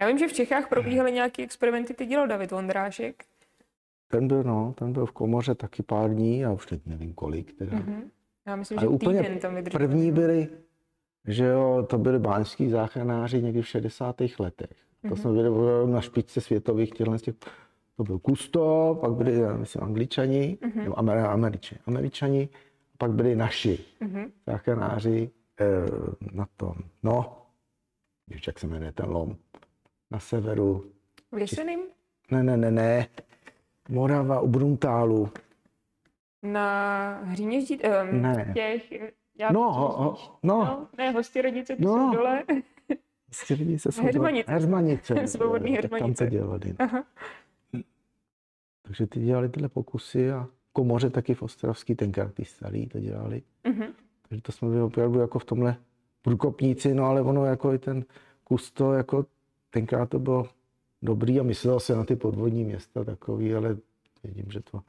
[0.00, 3.24] Já vím, že v Čechách probíhaly nějaké experimenty, ty dělal David Vondrášek.
[4.08, 7.58] Ten byl, no, ten byl v komoře taky pár dní a už teď nevím kolik.
[7.58, 7.78] Teda.
[7.78, 8.02] Uh-huh.
[8.46, 9.78] Já myslím, Ale že úplně týden tam vydržel.
[9.78, 10.48] První byli,
[11.26, 14.38] že jo, to byli báňský záchranáři někdy v 60.
[14.38, 14.70] letech.
[15.02, 15.16] To Mhm.
[15.16, 15.50] jsme byli
[15.92, 17.34] na špičce světových těchto těch,
[17.96, 20.82] to byl Kusto, pak byli, já myslím, Angličani, Mhm.
[20.84, 22.48] nebo Amer, Američani, Američani,
[22.98, 24.30] pak byli naši Uh-huh.
[24.46, 25.30] záchranáři
[25.60, 25.64] eh,
[26.32, 27.42] na tom, no,
[28.28, 29.36] víš, jak se jmenuje ten lom,
[30.10, 30.84] na severu,
[31.32, 31.80] V Jeseným?
[32.30, 33.06] ne, ne, ne, ne,
[33.88, 35.28] Morava u Bruntálu,
[36.42, 37.78] Na Hříněždí?
[37.82, 38.50] Um, Ne.
[38.54, 38.92] Těch,
[39.38, 41.92] já no, ho, ho, no, no, ne, hosti rodice, ty No.
[41.94, 42.42] jsou dole.
[43.50, 44.52] Lidi se jsou Heřmanice.
[44.52, 45.14] Heřmanice.
[45.28, 46.60] Svobodný tak Tam to dělali.
[46.68, 46.74] no.
[46.78, 47.04] Aha.
[48.82, 53.42] Takže ty dělali tyhle pokusy a komoře taky v Ostravský, tenkrát ty starý to dělali.
[53.64, 53.92] Uh-huh.
[54.28, 55.76] Takže to jsme byli opravdu jako v tomhle
[56.22, 58.04] průkopníci, no ale ono jako i ten
[58.44, 59.26] kusto, jako
[59.70, 60.48] tenkrát to bylo
[61.02, 63.76] dobrý a myslelo se na ty podvodní města takový, ale
[64.24, 64.80] vidím, že to...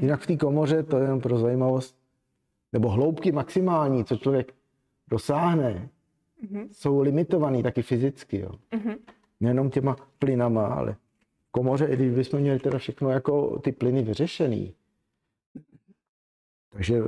[0.00, 1.96] Jinak v té komoře, to je jen pro zajímavost,
[2.72, 4.54] nebo hloubky maximální, co člověk
[5.10, 5.88] dosáhne,
[6.50, 6.68] Mhm.
[6.72, 8.50] jsou limitovaný taky fyzicky, jo.
[8.74, 8.94] Mhm.
[9.40, 10.92] Nejenom těma plynama, ale
[11.48, 14.74] v komoře, i když bychom měli teda všechno jako ty plyny vyřešený.
[16.72, 17.02] Takže eh,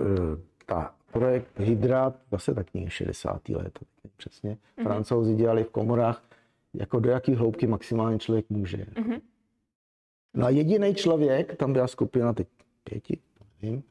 [0.67, 3.49] ta projekt Hydrat, zase tak někde 60.
[3.49, 3.79] let,
[4.17, 6.23] přesně, francouzi dělali v komorách,
[6.75, 8.87] jako do jaký hloubky maximálně člověk může.
[8.99, 9.15] Mhm.
[10.35, 12.49] No a jediný člověk, tam byla skupina teď
[12.85, 13.19] pěti,
[13.63, 13.83] nevím,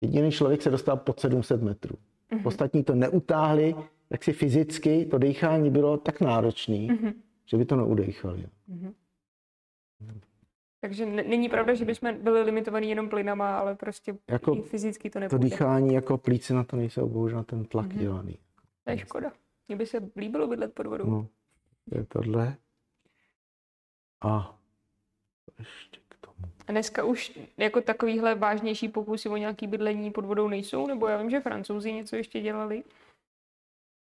[0.00, 1.96] jediný člověk se dostal pod 700 metrů.
[2.44, 3.74] Ostatní to neutáhli,
[4.10, 7.12] jak si fyzicky to dýchání bylo tak náročný, Mhm.
[7.46, 8.46] že by to neudechali.
[10.80, 15.10] Takže n- není pravda, že bychom byli limitovaní jenom plynama, ale prostě Jako i fyzicky
[15.10, 15.44] to To nepůjde.
[15.44, 18.38] dýchání jako plíce na to nejsou bohužel ten tlak dělaný.
[18.84, 19.32] To je škoda.
[19.68, 21.10] Mně by se líbilo bydlet pod vodou.
[21.10, 21.28] No, to
[21.92, 22.56] je tohle.
[24.20, 24.58] A
[25.58, 26.48] ještě k tomu.
[26.68, 30.86] A dneska už jako takovýhle vážnější pokusy o nějaký bydlení pod vodou nejsou?
[30.86, 32.82] Nebo já vím, že francouzi něco ještě dělali.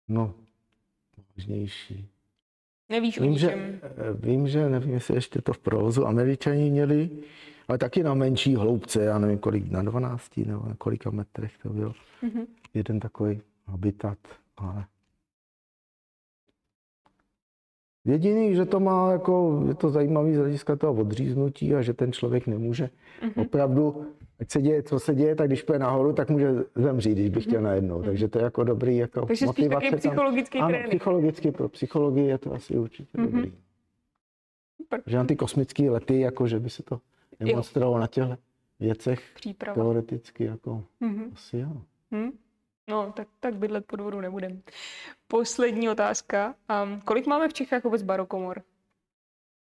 [0.08, 0.34] No,
[1.38, 2.08] vážnější.
[2.90, 3.80] Nevíš o Vím že, ničem.
[3.84, 7.10] eh, vím, že nevím, jestli ještě to v provozu američani měli,
[7.68, 11.70] ale taky na menší hloubce, já nevím kolik, na 12 nebo na kolika metrech to
[11.70, 11.94] byl.
[12.22, 12.46] Mhm.
[12.74, 14.18] Jeden takový habitat,
[14.58, 14.86] ale
[18.06, 22.12] Jediný, že to má jako, je to zajímavý z hlediska toho odříznutí a že ten
[22.14, 22.90] člověk nemůže
[23.22, 23.34] Mhm.
[23.46, 24.06] opravdu,
[24.40, 27.42] ať se děje, co se děje, tak když půjde nahoru, tak může zemřít, když by
[27.42, 28.04] chtěl najednou.
[28.04, 29.28] Takže to je jako dobrý jako Mhm.
[29.28, 30.90] Takže spíš motivace taky psychologický ano, trénink.
[30.90, 33.26] psychologicky, pro psychologii je to asi určitě Mhm.
[33.32, 33.54] dobrý.
[34.78, 35.02] Super.
[35.06, 37.00] Že na ty kosmické lety, jako že by se to
[37.40, 38.36] demonstrovalo na těchto
[38.80, 39.76] věcech, Příprava.
[39.76, 41.24] teoreticky, jako Mhm.
[41.34, 41.82] asi jo.
[42.16, 42.30] Hm?
[42.90, 44.62] No, tak, tak bydlet pod vodou nebudem.
[45.28, 46.56] Poslední otázka.
[46.84, 48.62] Um, kolik máme v Čechách vůbec barokomor?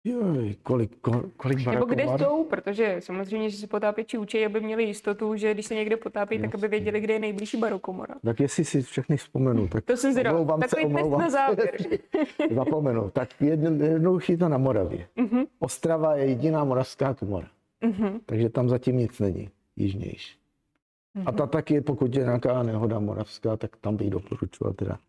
[0.07, 2.43] Joj, kolik, kolik, kolik Nebo kde jsou?
[2.43, 6.55] Protože samozřejmě, že se potápěči učí, aby měli jistotu, že když se někde potápí, tak
[6.55, 8.15] aby věděli, kde je nejbližší barokomora.
[8.25, 10.39] Tak jestli si všechny vzpomenu, tak To jsem zvědavá.
[10.39, 11.77] omlouvám se, Takový test na závěr.
[12.55, 13.09] zapomenu.
[13.11, 15.07] Tak jedn- jednoduchý to na Moravě.
[15.15, 17.47] Mhm, Ostrava je jediná moravská komora,
[17.81, 20.37] mhm, takže tam zatím nic není, jižnější.
[21.15, 21.35] A mhm.
[21.37, 24.99] ta taky, pokud je nějaká nehoda moravská, tak tam bych doporučoval teda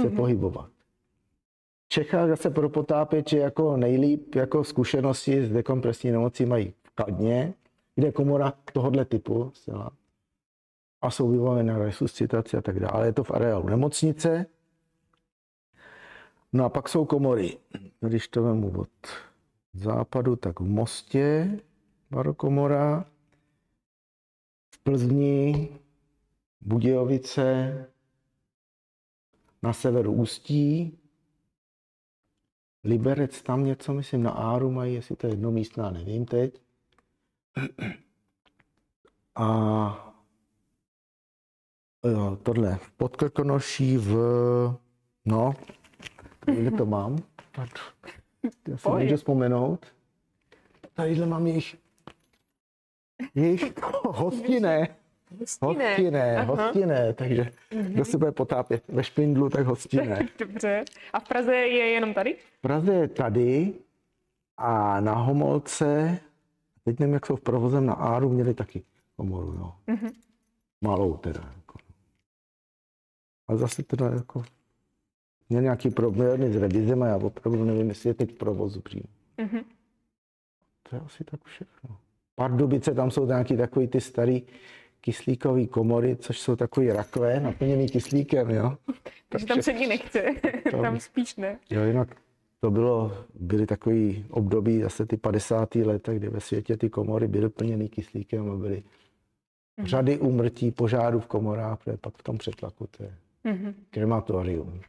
[0.00, 0.16] se Mhm.
[0.16, 0.70] pohybovat.
[1.84, 7.54] V Čechách zase pro potápěče jako nejlíp jako zkušenosti s dekompresní nemocí mají v Kladně,
[7.94, 9.90] kde je komora tohohle typu zcela,
[11.02, 13.06] a jsou vybavené na resuscitaci a tak dále.
[13.06, 14.46] Je to v areálu nemocnice.
[16.52, 17.58] No a pak jsou komory.
[18.00, 18.88] Když to vemu od
[19.74, 21.50] západu, tak v Mostě
[22.10, 23.04] barokomora,
[24.82, 25.68] Plzni,
[26.60, 27.86] Budějovice,
[29.62, 30.98] na severu Ústí,
[32.84, 36.60] Liberec tam něco, myslím, na Áru mají, jestli to je jednomístná, nevím teď.
[39.34, 39.46] A
[42.04, 44.14] jo, tohle v Podkrkonoší v,
[45.24, 45.54] no,
[46.46, 47.18] kde to mám?
[48.68, 49.04] Já si Pojď.
[49.04, 49.86] můžu vzpomenout.
[50.94, 51.76] Tadyhle mám jejich,
[53.34, 53.74] jejich.
[54.04, 54.88] Hostinné.
[55.62, 56.54] Hostinné, Aha.
[56.54, 60.28] hostinné, takže kdo se bude potápět ve špindlu, tak hostinné.
[60.38, 60.84] Dobře.
[61.12, 62.36] A v Praze je jenom tady?
[62.58, 63.74] V Praze je tady
[64.56, 66.18] a na Homolce,
[66.84, 68.82] teď nevím, jak jsou v provozem na Áru, měli taky
[69.16, 69.72] komoru, jo.
[69.86, 70.10] Mhm.
[70.80, 71.52] Malou teda.
[71.56, 71.78] Jako.
[73.48, 74.42] A zase teda jako
[75.48, 79.04] měl nějaký problémy s revizem a já opravdu nevím, jestli je teď v provozu přímo.
[79.38, 79.60] Mhm.
[80.82, 81.96] To je asi tak všechno.
[82.40, 84.42] Pardubice, tam jsou nějaký takový ty starý
[85.00, 88.76] kyslíkový komory, což jsou takový rakve naplněný kyslíkem, jo.
[89.28, 90.24] Takže tam sedí nechce,
[90.70, 91.58] tam spíš ne.
[91.70, 92.08] Jo, jinak
[92.60, 95.74] to bylo, byly takový období, zase ty 50.
[95.74, 98.82] leta, kdy ve světě ty komory byly plněný kyslíkem a byly
[99.76, 99.86] Mhm.
[99.86, 103.14] řady úmrtí, požárů v komorách, protože pak v tom přetlaku to je
[103.44, 103.74] Mhm.
[103.90, 104.80] krematorium.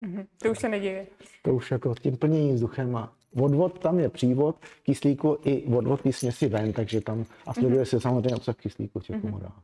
[0.00, 0.24] Mhm.
[0.42, 1.06] To už se neděje.
[1.42, 6.12] To už jako tím plněním vzduchem a odvod, tam je přívod kyslíku i odvod té
[6.12, 9.62] směsi ven, takže tam a sleduje se samozřejmě obsah kyslíku v těch komorách.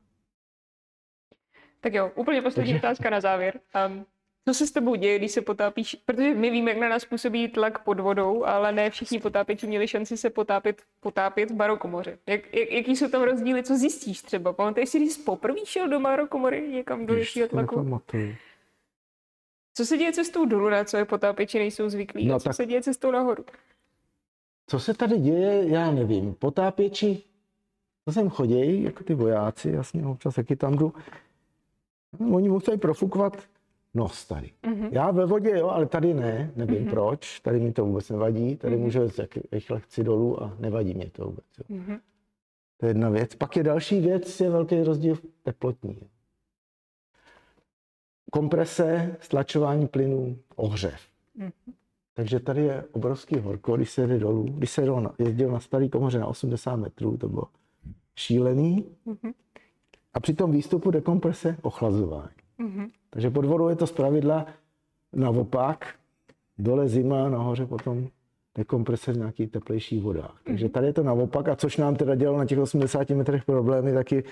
[1.81, 3.61] Tak jo, úplně poslední otázka na závěr.
[3.87, 4.07] Um,
[4.49, 5.95] co se s tebou děje, když se potápíš?
[6.07, 9.89] Protože my víme, jak na nás působí tlak pod vodou, ale ne všichni potápěči měli
[9.89, 12.19] šanci se potápět, potápět v barokomoře.
[12.27, 14.53] Jak, jak, jaký jsou tam rozdíly, co zjistíš třeba?
[14.53, 17.77] Pamatuješ si, když jsi poprvé šel do barokomory někam do většího tlaku?
[17.77, 18.35] nepamatuju.
[19.75, 22.27] Co se děje cestou dolů, na co je potápěči nejsou zvyklí?
[22.27, 23.45] No co tak- se děje cestou nahoru?
[24.67, 26.35] Co se tady děje, já nevím.
[26.35, 27.23] Potápěči,
[28.05, 30.93] to sem chodějí, jako ty vojáci, jasně, občas taky tam jdu.
[32.19, 33.37] No, oni musí profukovat
[33.95, 34.51] nos tady.
[34.67, 34.89] Mhm.
[34.93, 38.77] Já ve vodě, jo, ale tady ne, nevím proč, tady mi to vůbec nevadí, tady
[38.77, 41.45] můžu jít jak rychle chci dolů a nevadí mě to vůbec.
[41.59, 41.65] Jo.
[41.77, 41.99] Mhm.
[42.77, 43.35] To je jedna věc.
[43.35, 45.99] Pak je další věc, je velký rozdíl v teplotní.
[48.31, 51.01] Komprese, stlačování plynů, ohřev.
[51.35, 51.51] Mhm.
[52.15, 54.43] Takže tady je obrovský horko, když se jde dolů.
[54.43, 57.45] Když se jel na, jezdil na starý komoře na 80 metrů, to bylo
[58.17, 58.85] šílený.
[59.07, 59.33] Mhm.
[60.15, 62.29] A při tom výstupu dekomprese ochlazování.
[62.59, 62.89] Mhm.
[63.11, 64.47] Takže pod vodou je to zpravidla
[65.13, 65.95] naopak,
[66.59, 68.09] dole zima, nahoře potom
[68.55, 70.41] dekomprese v nějakých teplejších vodách.
[70.45, 73.93] Takže tady je to naopak, a což nám teda dělalo na těch 80 metrech problémy,
[73.93, 74.25] taky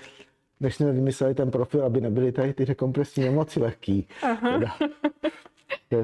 [0.61, 4.09] než jsme vymysleli ten profil, aby nebyly tady ty dekompresní nemoci lehký.
[4.41, 4.75] Teda.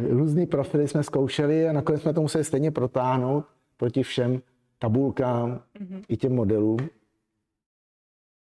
[0.09, 3.44] Různý profily jsme zkoušeli a nakonec jsme to museli stejně protáhnout
[3.76, 4.42] proti všem
[4.78, 5.62] tabulkám
[6.09, 6.78] i těm modelům.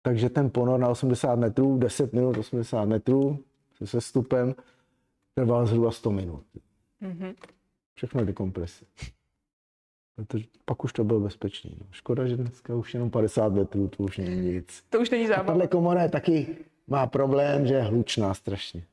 [0.01, 3.39] Takže ten ponor na 80 metrů, 10 minut, 80 metrů
[3.77, 4.55] se sestupem
[5.33, 6.43] trval zhruba 100 minut.
[7.01, 7.33] Mhm.
[7.95, 8.85] Všechno dekomprese.
[10.15, 11.77] Protože pak už to bylo bezpečný.
[11.91, 14.83] Škoda, že dneska už jenom 50 metrů, to už není nic.
[14.89, 15.47] To už není A zábava.
[15.47, 16.57] tahle komora je taky
[16.87, 18.83] má problém, že je hlučná strašně.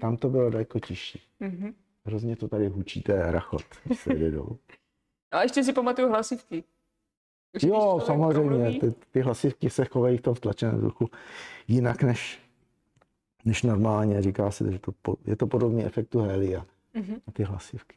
[0.00, 1.20] Tam to bylo daleko tižší.
[1.40, 1.74] Mhm.
[2.04, 4.58] Hrozně to tady hučí, to je rachot, když se jde dolů.
[5.30, 6.64] A ještě si pamatuju hlasivky.
[7.56, 11.08] Už Jo, samozřejmě, ty, ty hlasivky se chovají v tom stlačeném vzduchu
[11.68, 12.38] jinak než,
[13.44, 14.22] než normálně.
[14.22, 14.92] Říká se, že to,
[15.26, 17.12] je to podobně efektu helia Mhm.
[17.26, 17.96] na ty hlasivky.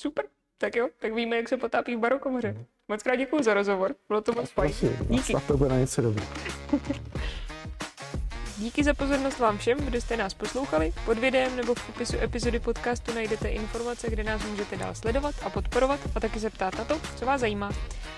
[0.00, 0.24] Super,
[0.60, 2.56] tak jo, tak víme, jak se potápí v barokomoře.
[2.88, 4.74] Moc krát děkuji za rozhovor, bylo to moc fajn.
[5.08, 5.34] Díky.
[5.46, 6.24] to bude na něco dobrý.
[8.58, 10.92] Díky za pozornost vám všem, kdo jste nás poslouchali.
[11.04, 15.50] Pod videem nebo v popisu epizody podcastu najdete informace, kde nás můžete dál sledovat a
[15.50, 17.70] podporovat a taky se ptát na to, co vás zajímá.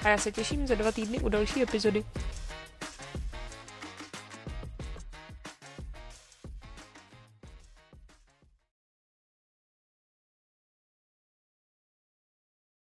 [0.05, 2.05] A já se těším za dva týdny u další epizody.